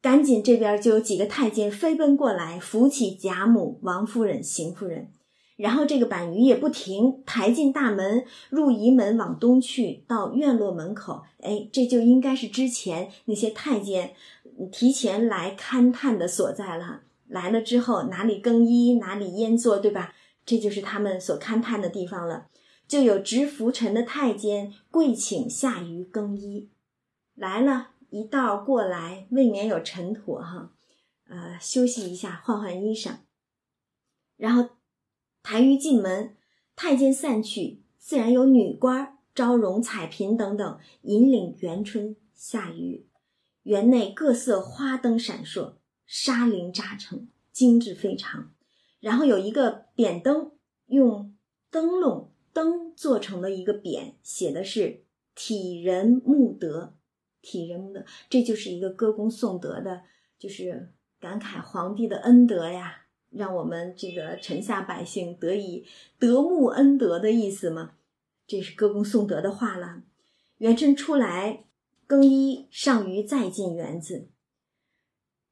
[0.01, 5.13] 赶紧这边就有几个太监飞奔过来扶起贾母、王夫人、邢夫人。
[5.57, 11.23] 然后这个板鱼也不停，抬进大门，入仪门往东去，到院落门口。
[11.41, 14.13] 哎，这就应该是之前那些太监
[14.71, 17.01] 提前来勘探的所在了。
[17.27, 20.13] 来了之后，哪里更衣，哪里烟坐，对吧？
[20.45, 22.49] 这就是他们所勘探的地方了。
[22.87, 26.69] 就有执拂尘的太监跪请下鱼更衣，
[27.33, 30.71] 来了一道过来，未免有尘土哈，
[31.27, 33.13] 呃，休息一下，换换衣裳，
[34.37, 34.76] 然后。
[35.49, 36.35] 抬鱼进门，
[36.75, 43.07] 太监散去，自然有女官招荣、彩屏等等引领元春下鱼。
[43.63, 45.75] 园内各色花灯闪烁，
[46.05, 48.51] 纱绫扎成，精致非常。
[48.99, 50.51] 然后有一个匾灯，
[50.87, 51.33] 用
[51.71, 56.97] 灯笼灯做成了一个匾，写的是“体仁慕德”，
[57.41, 60.01] 体仁慕德，这就是一个歌功颂德的，
[60.37, 60.91] 就是
[61.21, 63.05] 感慨皇帝的恩德呀。
[63.38, 65.85] 让我们这个臣下百姓得以
[66.19, 67.91] 得慕恩德的意思吗？
[68.47, 70.03] 这是歌功颂德的话了。
[70.57, 71.65] 元春出来
[72.07, 74.29] 更衣上鱼，再进园子，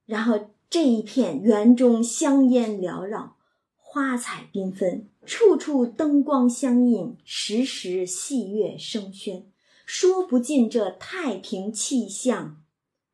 [0.06, 3.38] 然后这一片园中香烟缭绕，
[3.76, 9.44] 花彩缤纷，处处灯光相映，时时戏乐声喧，
[9.86, 12.64] 说不尽这太平气象，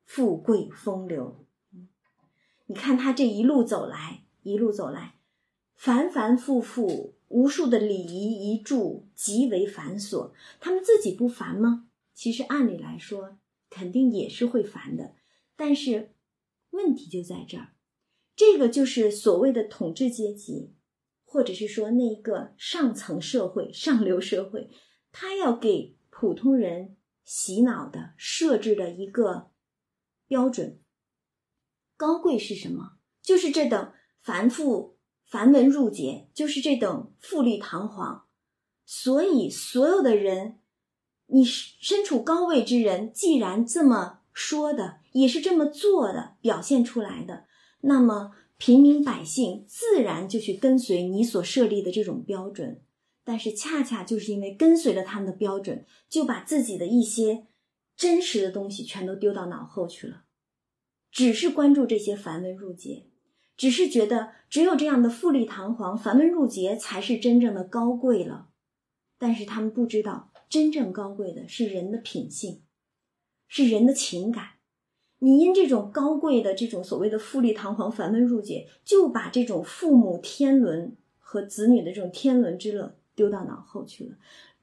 [0.05, 1.43] 富贵风流。
[2.67, 4.21] 你看他这一路走来。
[4.43, 5.19] 一路走来，
[5.75, 10.31] 反反复复，无数的礼仪仪祝极为繁琐。
[10.59, 11.87] 他们自己不烦吗？
[12.13, 13.37] 其实按理来说，
[13.69, 15.15] 肯定也是会烦的。
[15.55, 16.13] 但是
[16.71, 17.73] 问题就在这儿，
[18.35, 20.73] 这个就是所谓的统治阶级，
[21.23, 24.69] 或者是说那一个上层社会、上流社会，
[25.11, 29.51] 他要给普通人洗脑的设置的一个
[30.27, 30.79] 标准。
[31.95, 32.97] 高贵是什么？
[33.21, 33.93] 就是这等。
[34.21, 38.25] 繁复繁文缛节，就是这等富丽堂皇。
[38.85, 40.59] 所以，所有的人，
[41.27, 47.45] 你身处高位之人，既然这么说的，也是这么做的，表现出来的，
[47.81, 52.81] 那么平民百姓自然就去跟随你所设立的这种标准。
[53.23, 57.47] 但是恰恰就是因为跟随了他们的标准，就把自己的一些
[57.95, 60.23] 真实的东西全都丢到脑后去了，
[61.11, 63.05] 只是关注这些繁文缛节，
[63.55, 68.49] 只是觉得只有这样的富丽堂皇、繁文缛节才是真正的高贵了。
[69.17, 72.61] 但是他们不知道，真正高贵的是人的品性，
[73.47, 74.53] 是人的情感。
[75.19, 82.97] 你因这种高贵的这种所谓的富丽堂皇、繁文缛节，就把这种父母天伦和子女的这种天伦之乐。
[83.13, 84.15] 丢到脑后去了。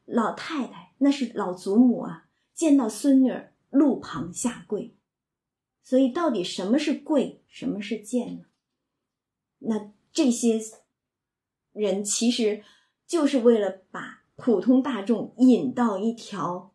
[0.07, 4.97] 老太太那是老祖母啊，见到孙女儿路旁下跪。
[5.85, 8.45] 所以，到底什么是贵，什么是贱呢？
[9.59, 10.61] 那这些
[11.73, 12.63] 人其实
[13.07, 16.75] 就是为了把普通大众引到一条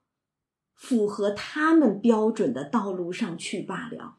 [0.73, 4.17] 符合他们标准的道路上去罢了。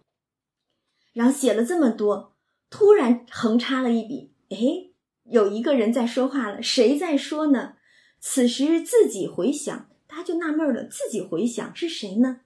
[1.13, 2.37] 然后写了这么多，
[2.71, 4.91] 突然横插了一笔，哎。
[5.25, 7.77] 有一个人在说话了，谁在说呢？
[8.21, 12.43] 此时自己回想，他就纳闷了，自己回想是谁呢？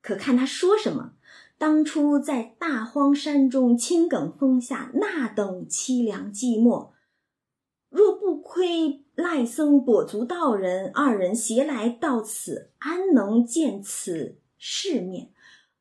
[0.00, 1.16] 可看他说什么，
[1.62, 6.88] 当初在大荒山中青埂峰下，那等凄凉寂寞，
[7.88, 15.30] 若不亏赖僧跛足道人二人携来到此，安能见此世面？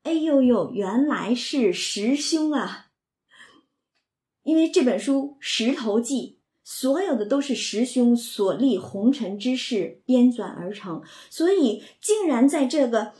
[0.03, 2.91] 哎呦呦，原来是师兄啊！
[4.43, 11.01] 因为这本书《石头记》，所有的都是师兄所立红尘之事编纂而成，
[11.31, 13.13] 所以竟然在这个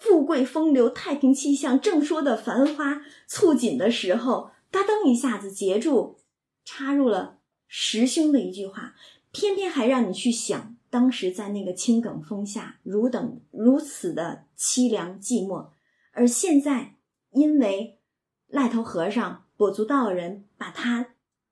[0.00, 6.16] 富贵风流、太平气象、正说的繁花簇锦的时候，哒噔一下子截住，
[6.64, 7.38] 插入了
[7.68, 8.94] 师兄的一句话，
[9.30, 15.68] 偏偏还让你去想，当时在那个青埂峰下，如等如此的凄凉寂寞，
[16.12, 16.96] 而现在
[17.30, 18.00] 因为
[18.48, 19.44] 赖头和尚。
[19.60, 21.08] 跛足道人把他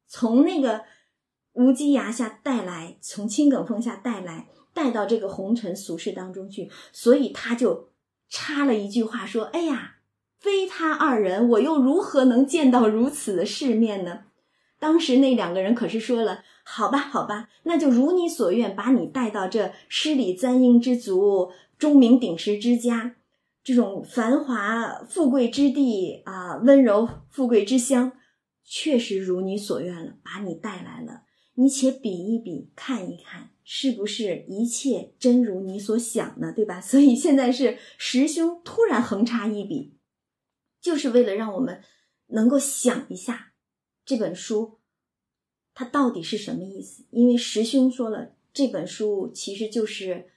[0.07, 0.84] 从那个
[1.53, 7.90] 无稽崖下带来，从青埂峰下带来，带到这个红尘俗世当中去，所以他就
[8.29, 9.97] 插了一句话说：“哎呀，
[10.39, 14.24] 非他二人，我又如何能见到如此的世面呢？”
[14.81, 23.16] 当时那两个人可是说了：“好吧，好吧，那就如你所愿，把你带到这诗礼簪缨之族、钟鸣鼎食之家。”
[23.64, 28.12] 这种繁华富贵之地啊，温柔富贵之乡，
[28.64, 31.22] 确实如你所愿了，把你带来了。
[31.55, 36.51] 你且比一比，看一看，是不是一切真如你所想呢？
[36.57, 36.81] 对吧？
[36.81, 39.93] 所以现在是师兄突然横插一笔，
[40.81, 41.83] 就是为了让我们
[42.29, 43.53] 能够想一下
[44.07, 44.79] 这本书
[45.75, 47.05] 它到底是什么意思。
[47.11, 50.31] 因为师兄说了，这本书其实就是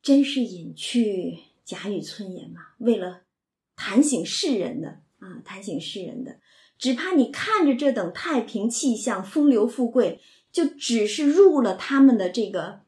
[0.00, 1.40] 真是隐去。
[1.64, 3.24] 假语村言嘛，为了
[3.76, 6.40] 谈醒世人的啊，谈醒世人的，
[6.78, 10.18] 只怕你看着这等太平气象、风流富贵，
[10.58, 12.80] 就只是入了他们的这个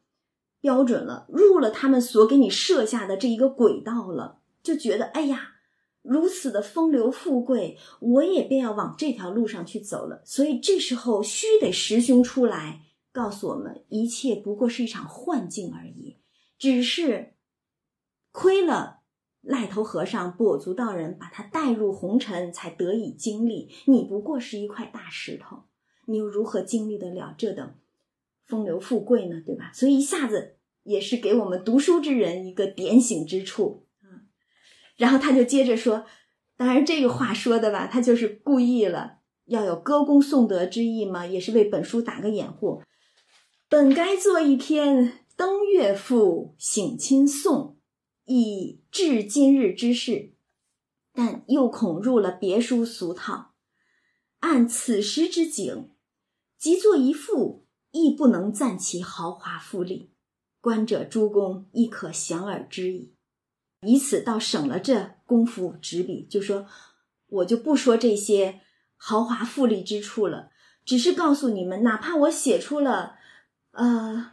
[0.60, 5.52] 标准了，入了他们所给你设下的这一个轨道了，就觉得哎呀，
[6.02, 10.20] 如此的风流富贵，我也便要往这条路上去走了。
[10.24, 12.80] 所以这时候须得师兄出来
[13.12, 16.16] 告诉我们，一切不过是一场幻境而已，
[16.58, 17.34] 只是。
[18.32, 19.00] 亏了
[19.40, 23.72] 赖头和尚、跛足道人把他带入红尘，才得以经历。
[23.86, 25.64] 你不过是一块大石头，
[26.10, 27.74] 你又如何经历得了这等
[28.44, 29.40] 风流富贵呢？
[29.46, 29.70] 对吧？
[29.72, 34.26] 所以一下子也是给我们读书之人一个点醒之处啊。
[34.96, 36.04] 然后他就接着说
[36.56, 42.82] ：“当然这个话说的吧，他就是故意了，要有歌功颂德之意嘛，也是为本书打个掩护。
[43.68, 47.76] 本该做一篇登月赋，省亲颂。”
[48.32, 50.34] 以至今日之事，
[51.12, 53.54] 但又恐入了别书俗套。
[54.38, 55.90] 按此时之景，
[56.60, 60.12] 即作一赋，亦不能赞其豪华富丽。
[60.60, 63.14] 观者诸公亦可想而知矣。
[63.86, 66.66] 以此倒省了这功夫执笔，就说
[67.28, 68.60] 我就不说这些
[68.96, 70.50] 豪华富丽之处了，
[70.84, 73.14] 只是告诉你们，哪怕我写出了，
[73.72, 74.32] 呃。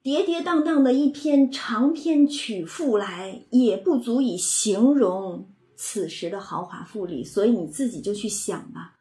[0.00, 7.22] 跌跌宕宕的一篇长篇曲赋来，也不足以形容此时的豪华富丽。
[7.22, 8.94] 所以你自己就去想吧。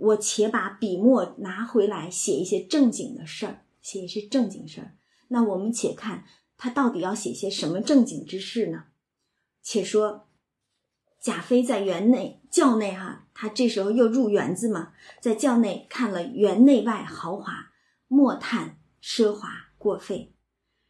[0.00, 4.96] 我且把笔墨拿回来，写一些正经的事儿，写一些正经事儿。
[5.28, 6.24] 那我们且看
[6.56, 8.84] 他到底要写些什么正经之事呢？
[9.62, 10.28] 且说
[11.20, 17.72] 贾妃在园内轿内哈，他这时候又入园子嘛，在轿内看了园内外豪华，
[18.08, 20.32] 莫叹奢华过费。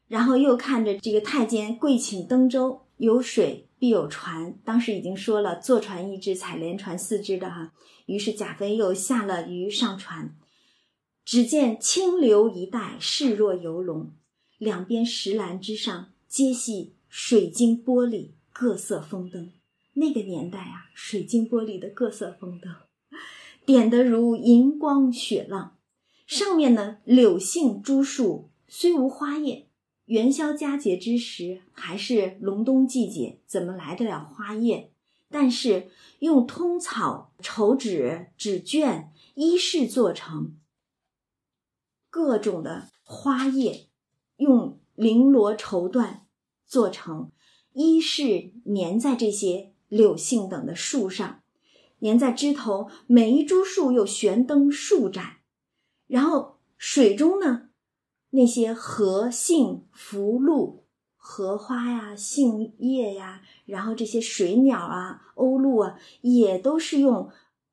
[0.07, 4.59] 然后又看着这个太监跪请登舟，有水必有船。
[4.65, 7.73] 当时已经说了，坐船一只，采莲船四只的哈。
[8.11, 10.35] 于是贾妃又下了鱼上船，
[11.25, 14.11] 只见清流一带，势若游龙，
[14.59, 19.53] 两边石栏之上皆系水晶玻璃各色风灯。
[19.93, 22.75] 那个年代啊，水晶玻璃的各色风灯，
[23.65, 25.77] 点得如银光雪浪。
[26.27, 29.69] 上面呢，柳杏株树虽无花叶，
[30.07, 34.90] 元宵佳节之时，还是隆冬季节，怎么来得了花叶？
[35.31, 40.57] 但是用通草、绸纸、纸绢、衣饰做成。
[42.11, 43.87] 各种的花叶，
[44.37, 46.23] 用绫罗绸缎
[46.67, 47.31] 做成
[47.73, 51.43] 衣饰，粘在这些柳杏等的树上，
[52.01, 52.91] 粘在枝头。
[53.07, 55.39] 每一株树又悬灯数盏，
[56.09, 57.71] 然后水中呢，
[58.31, 60.85] 那些荷杏、福禄、
[61.33, 67.31] 荷花呀、杏叶呀，然后这些水鸟啊、鸥鹭啊，也都是用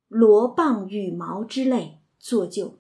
[0.08, 2.78] 罗蚌、羽毛之类做就。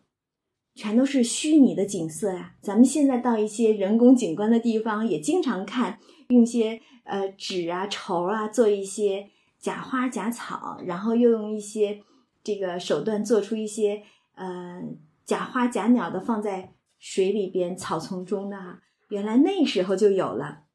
[0.75, 2.53] 全都是虚拟的景色呀！
[2.61, 5.97] 咱们现在到一些人工景观的地方，也经常看
[6.27, 12.03] 用一些呃纸啊、绸啊做一些假花假草，然后又用一些
[12.43, 14.03] 这个手段做出一些
[14.35, 14.83] 呃
[15.25, 18.79] 假花假鸟的放在水里边、草丛中的哈。
[19.09, 20.65] 原来那时候就有了，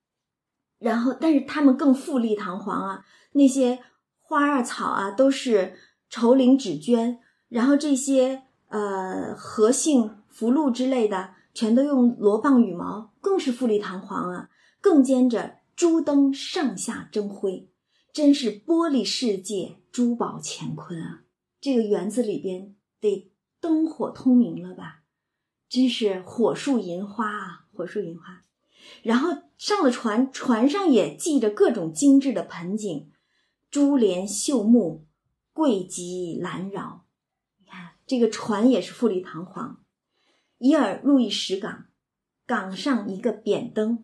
[0.83, 3.79] 然后但是他们更富丽堂皇啊，那些
[4.21, 5.75] 花啊草啊都是
[6.11, 7.19] 绸绫纸绢，
[7.49, 8.43] 然后这些。
[8.75, 14.49] 呃，荷杏、福禄之类的，全都用罗棒羽毛，更是富丽堂皇啊！
[14.81, 17.69] 更兼着珠灯上下争辉，
[18.15, 21.25] 真是玻璃世界，珠宝乾坤啊！
[21.61, 23.31] 这个园子里边得
[23.61, 25.03] 灯火通明了吧？
[25.69, 28.45] 真是火树银花啊，火树银花。
[29.03, 33.13] 然后上了船，船上也系着各种精致的盆景，
[33.71, 35.05] 珠帘绣幕，
[35.53, 37.05] 桂极兰绕。
[38.05, 39.79] 这个船也是富丽堂皇，
[40.59, 41.85] 一而入一石港，
[42.45, 44.03] 港上一个扁灯，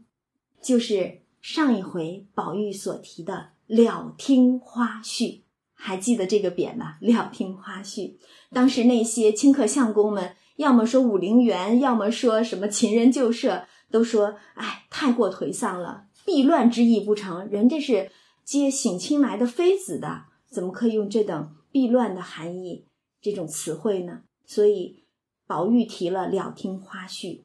[0.63, 5.41] 就是上一回宝玉所提的“了听花絮”，
[5.75, 8.15] 还记得这个匾吗？“了听花絮”。
[8.55, 17.49] 当时那些清客相公们，要么说武陵源，要么说什么秦人旧社，都说：“哎，太过颓丧了，避乱之意不成？
[17.49, 18.11] 人这是
[18.45, 22.87] 接省亲来的妃子的，怎么可以用这等避乱的含义？”
[23.21, 25.05] 这种词汇呢，所以
[25.47, 27.45] 宝玉提了“了听花絮”，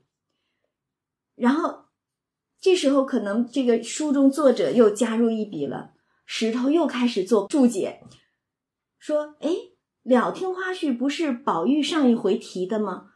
[1.35, 1.85] 然后
[2.59, 5.93] 这时候可能这个书中作者又加入一笔了，
[6.25, 8.03] 石头又开始做注解，
[8.99, 9.49] 说：“哎，
[10.03, 13.12] 了听花絮不是宝玉上一回提的吗？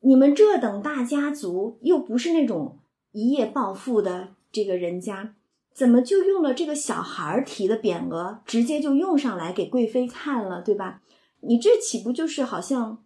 [0.00, 2.80] 你们这等大家族又不是那种
[3.12, 5.34] 一夜暴富的这个人家，
[5.72, 11.02] 怎么就用了这个小孩儿提的匾额，直接就用上来给贵妃看了，对吧？”
[11.42, 13.02] 你这岂不就是好像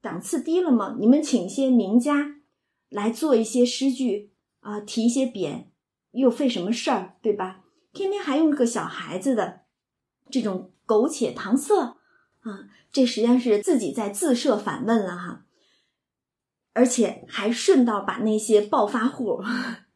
[0.00, 0.96] 档次低了吗？
[0.98, 2.40] 你们请一些名家
[2.88, 5.66] 来做一些诗句啊，提一些匾，
[6.10, 7.62] 又费什么事儿，对吧？
[7.92, 9.60] 偏偏还用个小孩子的
[10.28, 11.96] 这种苟且搪塞
[12.40, 15.44] 啊，这实际上是自己在自设反问了哈，
[16.72, 19.42] 而且还顺道把那些暴发户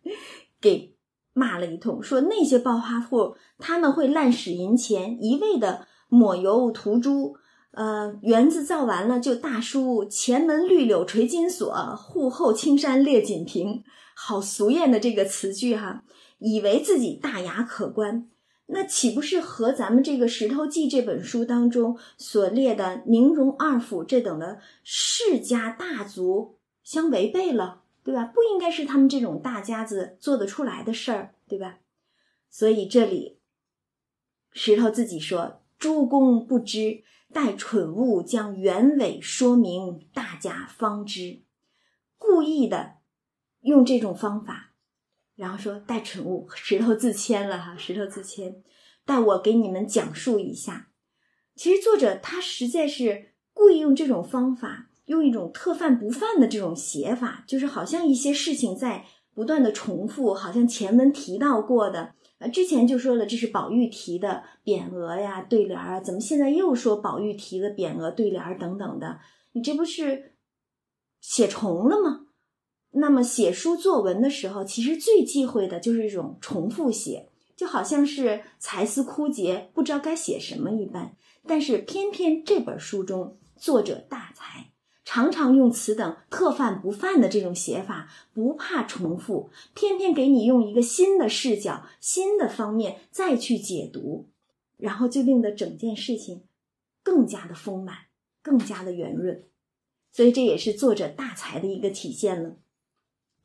[0.60, 0.94] 给
[1.32, 5.86] 骂了一通，说那些暴发户他们会滥使银钱，一味的。
[6.10, 7.34] 抹油涂朱，
[7.72, 13.82] 呃，园子造完了就大书“前门绿柳垂金锁，户后青山列锦屏”，
[14.14, 16.04] 好俗艳的这个词句哈，
[16.38, 18.28] 以为自己大雅可观，
[18.66, 28.26] 那岂不是和咱们这个《石头记》这本书当中所列的宁荣二府这等的世家大族相违背了，对吧？
[28.26, 31.78] 不应该是他们这种大家子做得出来的事儿，对吧？
[32.48, 33.40] 所以这里
[34.52, 35.62] 石头自己说。
[35.76, 41.42] 诸公不知，待蠢物将原委说明，大家方知。
[42.16, 42.98] 故意的
[43.60, 44.72] 用这种方法，
[45.34, 48.62] 然后说待蠢物石头自谦了哈，石头自谦，
[49.04, 50.90] 待我给你们讲述一下。
[51.54, 62.14] 其实作者他实在是故意用这种方法，用一种特犯不犯的这种写法，就是好像一些事情在不断的重复，好像前文提到过的。
[62.38, 69.20] 呃之前就说了，这是宝玉提的匾额呀、对联啊，怎么现在又说宝玉提的匾额、对联等等的？
[69.52, 70.34] 你这不是
[71.20, 72.26] 写重了吗？
[72.90, 81.16] 那么写书作文的时候，其实最忌讳的就是这种重复写，就好像是才思枯竭，不知道该写什么一般。
[81.46, 84.73] 但是偏偏这本书中作者大才。
[85.04, 94.30] 常常用此等特犯不犯的这种写法，不怕重复，偏偏给你用一个新的视角、新的方面再去解读，
[94.78, 96.44] 然后就令得整件事情
[97.02, 97.94] 更加的丰满，
[98.42, 99.44] 更加的圆润。
[100.10, 102.56] 所以这也是作者大才的一个体现了。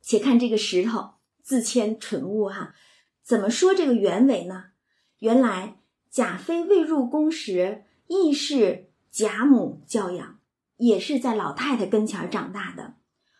[0.00, 1.10] 且看这个石头
[1.42, 2.74] 自谦蠢物哈，
[3.22, 4.70] 怎么说这个原委呢？
[5.18, 5.78] 原来
[6.10, 10.39] 贾妃未入宫时，亦是贾母教养，
[10.80, 12.96] 也是在老太太跟前长大的。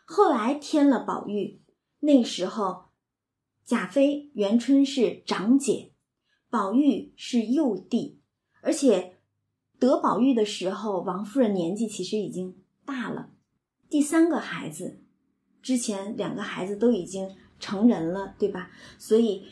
[0.07, 1.63] 后来添了宝玉，
[2.01, 2.91] 那时候
[3.65, 5.93] 贾妃、元春是长姐，
[6.49, 8.21] 宝玉是幼弟，
[8.63, 9.19] 而且
[9.79, 13.31] 得宝玉的时候，王夫人年纪其实已经大了，
[13.89, 15.03] 第三个孩子。
[15.63, 18.71] 之前两个孩子都已经成人了，对吧？
[18.99, 19.47] 所以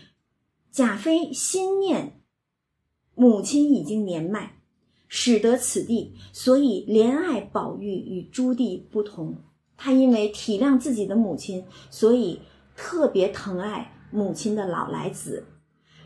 [0.71, 2.23] 贾妃心念
[3.15, 4.58] 母亲已经年迈，
[5.09, 9.35] 使得此地，所以怜爱宝玉与朱棣不同。
[9.77, 12.41] 他因为体谅自己的母亲，所以
[12.77, 15.47] 特别疼爱母亲的老来子。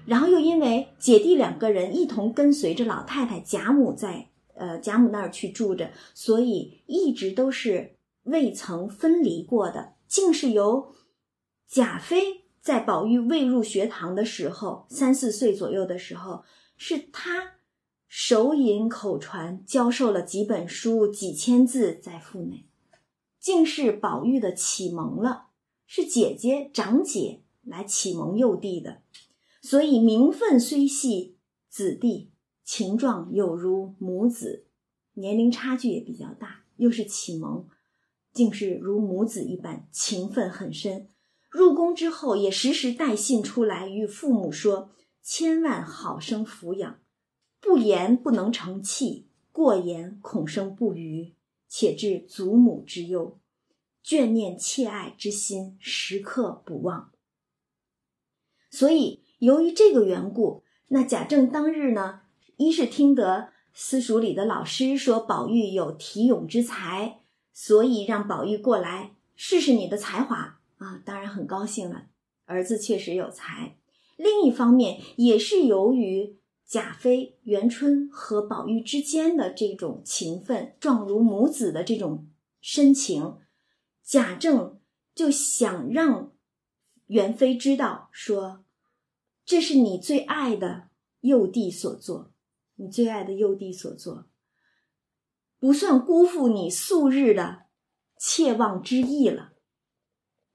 [0.06, 7.96] 然后又因为姐弟两个人一同跟随着老太太贾母在呃贾母那儿去住着，所以一直都是。
[8.24, 10.94] 未曾分离过的，竟是由
[11.66, 16.44] 贾妃在宝玉未入学堂的时候，三四岁左右的时候，
[16.76, 17.54] 是他
[18.14, 22.66] 手引口传教授了几本书、几千字在腹内，
[23.40, 25.46] 竟是宝玉的启蒙了，
[25.86, 29.00] 是姐姐长姐来启蒙幼弟的，
[29.62, 31.38] 所以名分虽系
[31.70, 32.30] 子弟，
[32.62, 34.66] 情状有如母子，
[35.14, 37.66] 年龄差距也比较大，又是启蒙。
[38.34, 41.08] 竟是如母子一般，情分很深。
[41.48, 44.90] 入宫之后，也时时带信出来，与父母说
[45.24, 46.98] ：“千万好生抚养，
[47.62, 51.32] 不言不能成器，过言恐生不虞，
[51.66, 53.38] 且致祖母之忧，
[54.04, 57.12] 眷念切爱之心时刻不忘。”
[58.70, 62.22] 所以，由于这个缘故，那贾政当日呢，
[62.58, 67.20] 一是听得私塾里的老师说宝玉有题咏之才。
[67.54, 71.02] 所以让宝玉过来试试你的才华啊！
[71.04, 72.06] 当然很高兴了，
[72.46, 73.76] 儿子确实有才。
[74.16, 76.38] 另一方面，也是由于
[76.72, 82.30] 贾妃、元春和宝玉之间的这种情分，状如母子的这种
[82.62, 83.36] 深情，
[84.02, 84.80] 贾政
[85.14, 86.32] 就想让
[87.08, 88.64] 元妃知道，说
[89.44, 90.88] 这是你最爱的
[91.20, 92.32] 幼弟所做，
[92.76, 94.30] 你最爱的幼弟所做。
[95.58, 97.64] 不算辜负你素日的
[98.16, 99.52] 切望之意了。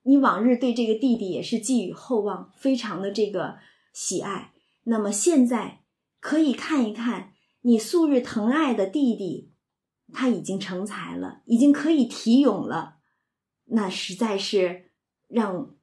[0.01, 3.59] 你往日对这个弟弟也是寄予厚望，非常的这个
[3.93, 4.55] 喜爱。
[4.81, 5.83] 那么现在
[6.27, 9.53] 可以看一看你素日疼爱的弟弟，
[10.11, 12.97] 他已经成才了，已经可以题咏了。
[13.67, 14.91] 那实在是
[15.29, 15.73] 让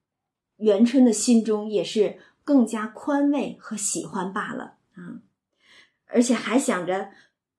[0.57, 5.25] 元春的心中也是更加宽慰和喜欢罢了啊！
[6.05, 7.09] 而且还想着。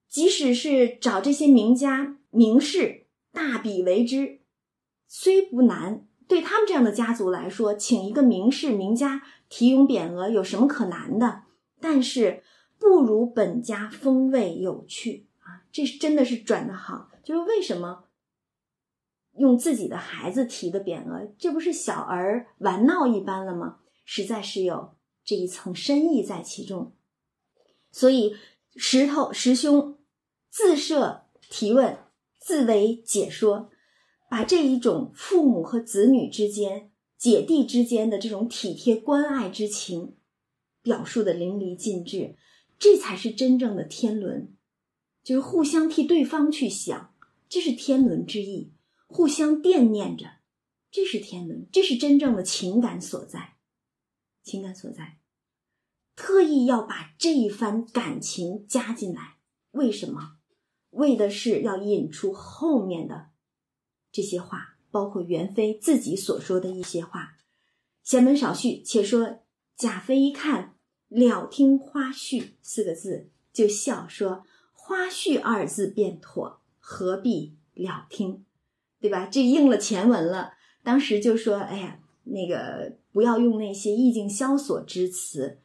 [0.09, 4.43] 即使是找这些名家名士大笔为之，
[5.09, 11.43] 虽不难，对他们这样的家族来说，请一个名士名家题咏匾额有什么可难的？
[11.81, 12.45] 但是
[12.79, 15.65] 不如本家风味有趣啊！
[15.73, 18.05] 这是真的是转的好，就是为什么
[19.39, 23.79] 用自己的孩子提的匾额，这不是小儿玩闹一般了吗？
[24.05, 26.93] 实在是有这一层深意在其中，
[27.91, 28.37] 所以
[28.77, 29.95] 石头师兄。
[30.49, 31.99] 自设提问，
[32.41, 33.69] 自为解说，
[34.31, 40.17] 把这一种父母和子女之间、姐弟之间的这种体贴关爱之情，
[40.81, 42.37] 表述的淋漓尽致，
[42.79, 44.55] 这才是真正的天伦，
[45.23, 47.15] 就是互相替对方去想，
[47.49, 48.73] 这是天伦之意，
[49.07, 50.39] 互相惦念着，
[50.91, 53.57] 这是天伦，这是真正的情感所在，
[54.43, 55.19] 情感所在，
[56.15, 59.39] 特意要把这一番感情加进来，
[59.73, 60.37] 为什么？
[60.91, 63.31] 为的是要引出后面的
[64.11, 67.37] 这些话，包括元妃自己所说的一些话。
[68.03, 69.41] 闲门少叙，且说
[69.77, 70.76] 贾妃一看
[71.09, 78.45] “了听花絮”四个字，就笑说：“花絮二字便妥，何必了听？
[79.01, 79.27] 对吧？
[79.27, 80.55] 这应了前文了。
[80.83, 85.61] 当时就说：‘哎呀，那个不要用那些意境萧索之词。’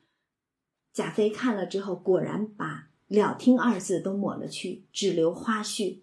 [0.93, 5.99] 贾妃看了之后，果然把。”了听二字都抹了去，只留花絮。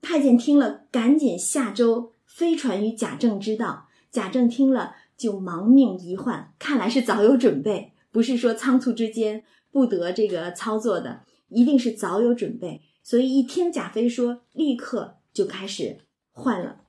[0.00, 3.86] 太监听了，赶紧下周飞传于贾政知道。
[4.10, 12.82] 贾政听了，就忙命一换，看来是早有准备，不是说仓促之间不得这个操作的，一定是早有准备。
[13.02, 16.00] 所以一听贾妃说，立刻就开始
[16.30, 16.84] 换了。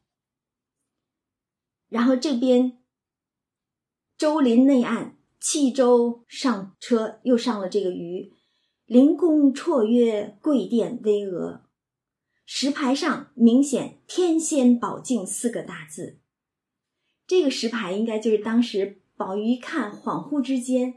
[1.87, 2.77] 然后这边
[4.17, 8.33] 周林内岸，弃舟上车，又上了这个鱼。
[8.85, 11.61] 凌宫绰约，贵殿巍峨，
[12.45, 16.17] 石牌上明显“天仙宝镜”四个大字。
[17.27, 20.95] 这个石牌应该就是当时宝玉一看，恍惚之间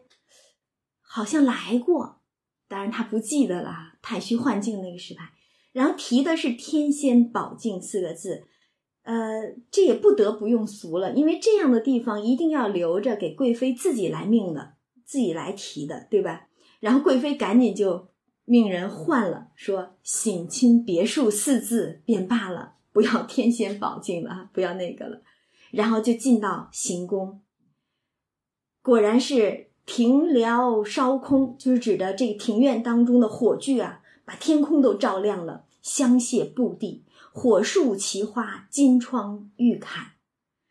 [1.14, 2.22] 好像来过，
[2.68, 5.30] 当然他不记得了，太虚幻境那个石牌。
[5.72, 8.46] 然后提的是“天仙宝镜”四个字，
[9.02, 16.48] 呃，这也不得不用俗了，因为这样的地方一定要留着给贵妃自己来命的，自己来提的，对吧？
[16.80, 18.08] 然后贵妃赶紧就
[18.46, 25.20] 命人换了，说“省亲别墅”四字便罢了，不要“天仙宝镜”了，不要那个了。
[25.72, 27.42] 然后就进到行宫，
[28.80, 34.00] 果然是庭燎烧空，就是指的这个庭院当中的火炬啊。
[34.24, 40.12] 把天空都照亮了，香榭布地，火树奇花，金窗玉槛，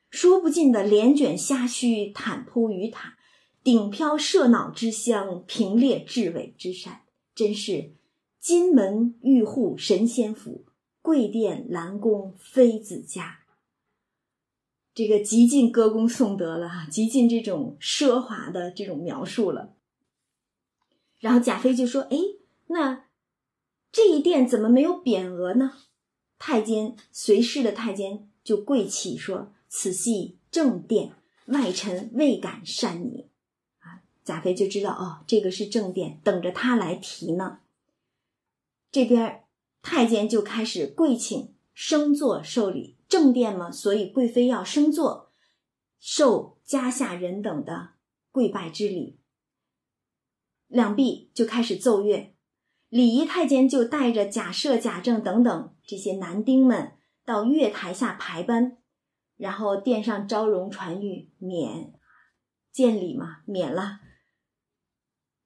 [0.10, 3.16] 说不尽的帘卷虾须，毯铺鱼塔，
[3.64, 7.02] 顶飘麝脑之香，平列雉尾之扇，
[7.36, 7.92] 真是
[8.40, 10.66] 金门玉户神仙府，
[11.04, 13.41] 贵殿兰宫妃子家。
[14.94, 19.74] 这个极尽歌功颂德了哈，极尽这种奢华的这种描述了。
[21.20, 22.18] 然后贾妃就说：“哎，
[22.68, 23.06] 那。”
[23.94, 25.74] 这一殿怎么没有匾额呢？
[26.40, 31.12] 太监随侍的太监就跪起说：“此系正殿，
[31.48, 33.28] 外臣未敢擅拟。”
[33.84, 37.60] 啊，贾妃就知道哦，这个是正殿，等着他来提呢。
[38.90, 39.44] 这边
[39.82, 45.34] 太监就开始跪请升座受礼，正殿嘛，所以贵妃要升座，
[46.00, 47.96] 受家下人等的
[48.32, 49.20] 跪拜之礼。
[50.68, 52.34] 两臂就开始奏乐。
[52.88, 56.94] 礼仪太监就带着贾赦、贾政等等这些男丁们
[57.26, 58.78] 到月台下排班，
[59.36, 61.94] 然后殿上招容传谕免
[62.72, 64.00] 见礼嘛，免了。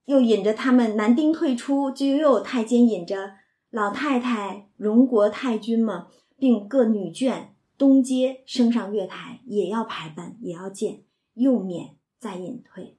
[0.05, 3.37] 又引着他们男丁退出，就又有太监引着
[3.71, 11.03] 老太太、荣国太君嘛，并各女眷东街升上月台，也要排班，也要见，
[11.33, 12.97] 又免再隐退。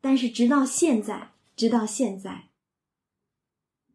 [0.00, 1.32] 但是直到现在。
[1.56, 2.48] 直到现在，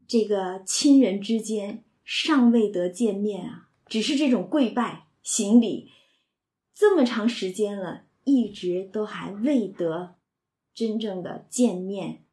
[0.05, 5.89] 这个亲人之间尚未得见面啊，只是这种跪拜行礼，
[6.75, 10.19] 这么长时间了，一直都还未得
[10.75, 12.25] 真正的见面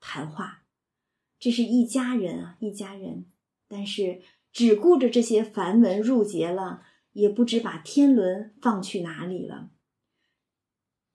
[0.00, 0.66] 谈话。
[1.38, 3.24] 这是一家人啊，一家人，
[3.66, 4.20] 但是
[4.56, 6.80] 只顾着这些繁文缛节了，
[7.12, 9.68] 也不知把天伦放去哪里了。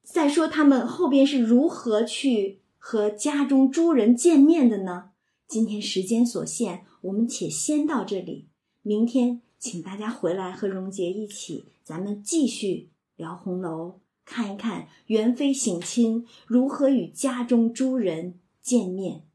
[0.03, 2.61] 再说他们后边是如何去。
[2.83, 5.11] 和家中诸人见面的呢？
[5.47, 8.49] 今天时间所限，我们且先到这里。
[8.81, 19.27] 明天请大家回来和荣杰一起，咱们继续聊红楼，看一看元妃省亲如何与家中诸人见面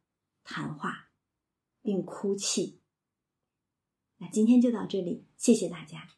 [0.43, 1.11] 谈话，
[1.83, 2.81] 并哭泣。
[4.19, 6.16] 那今天就到这里，谢谢大家。